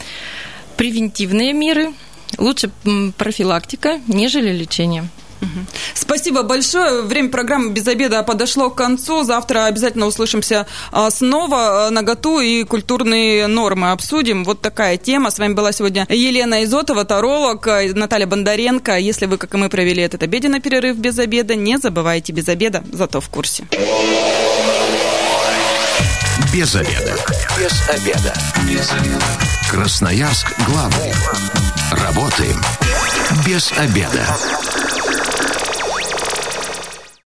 превентивные 0.77 1.51
меры, 1.51 1.93
лучше 2.37 2.71
профилактика, 3.17 3.99
нежели 4.07 4.53
лечение. 4.53 5.09
Спасибо 5.93 6.43
большое. 6.43 7.01
Время 7.01 7.29
программы 7.29 7.71
«Без 7.71 7.87
обеда» 7.87 8.23
подошло 8.23 8.69
к 8.69 8.75
концу. 8.75 9.23
Завтра 9.23 9.65
обязательно 9.65 10.05
услышимся 10.05 10.67
а, 10.91 11.09
снова. 11.09 11.89
Наготу 11.91 12.39
и 12.39 12.63
культурные 12.63 13.47
нормы 13.47 13.91
обсудим. 13.91 14.43
Вот 14.43 14.61
такая 14.61 14.97
тема. 14.97 15.31
С 15.31 15.39
вами 15.39 15.53
была 15.53 15.71
сегодня 15.71 16.05
Елена 16.09 16.63
Изотова, 16.63 17.05
таролог, 17.05 17.67
Наталья 17.93 18.27
Бондаренко. 18.27 18.97
Если 18.97 19.25
вы, 19.25 19.37
как 19.37 19.53
и 19.53 19.57
мы, 19.57 19.69
провели 19.69 20.01
этот 20.03 20.23
обеденный 20.23 20.59
перерыв 20.59 20.97
без 20.97 21.17
обеда, 21.19 21.55
не 21.55 21.77
забывайте 21.77 22.33
без 22.33 22.47
обеда, 22.49 22.83
зато 22.91 23.21
в 23.21 23.29
курсе. 23.29 23.65
Без 26.53 26.75
обеда. 26.75 27.15
Без 27.57 27.89
обеда. 27.89 28.33
Без 28.67 28.91
обеда. 28.91 29.25
Красноярск 29.71 30.53
главный. 30.67 31.11
Работаем 31.91 32.61
без 33.45 33.71
обеда. 33.71 34.25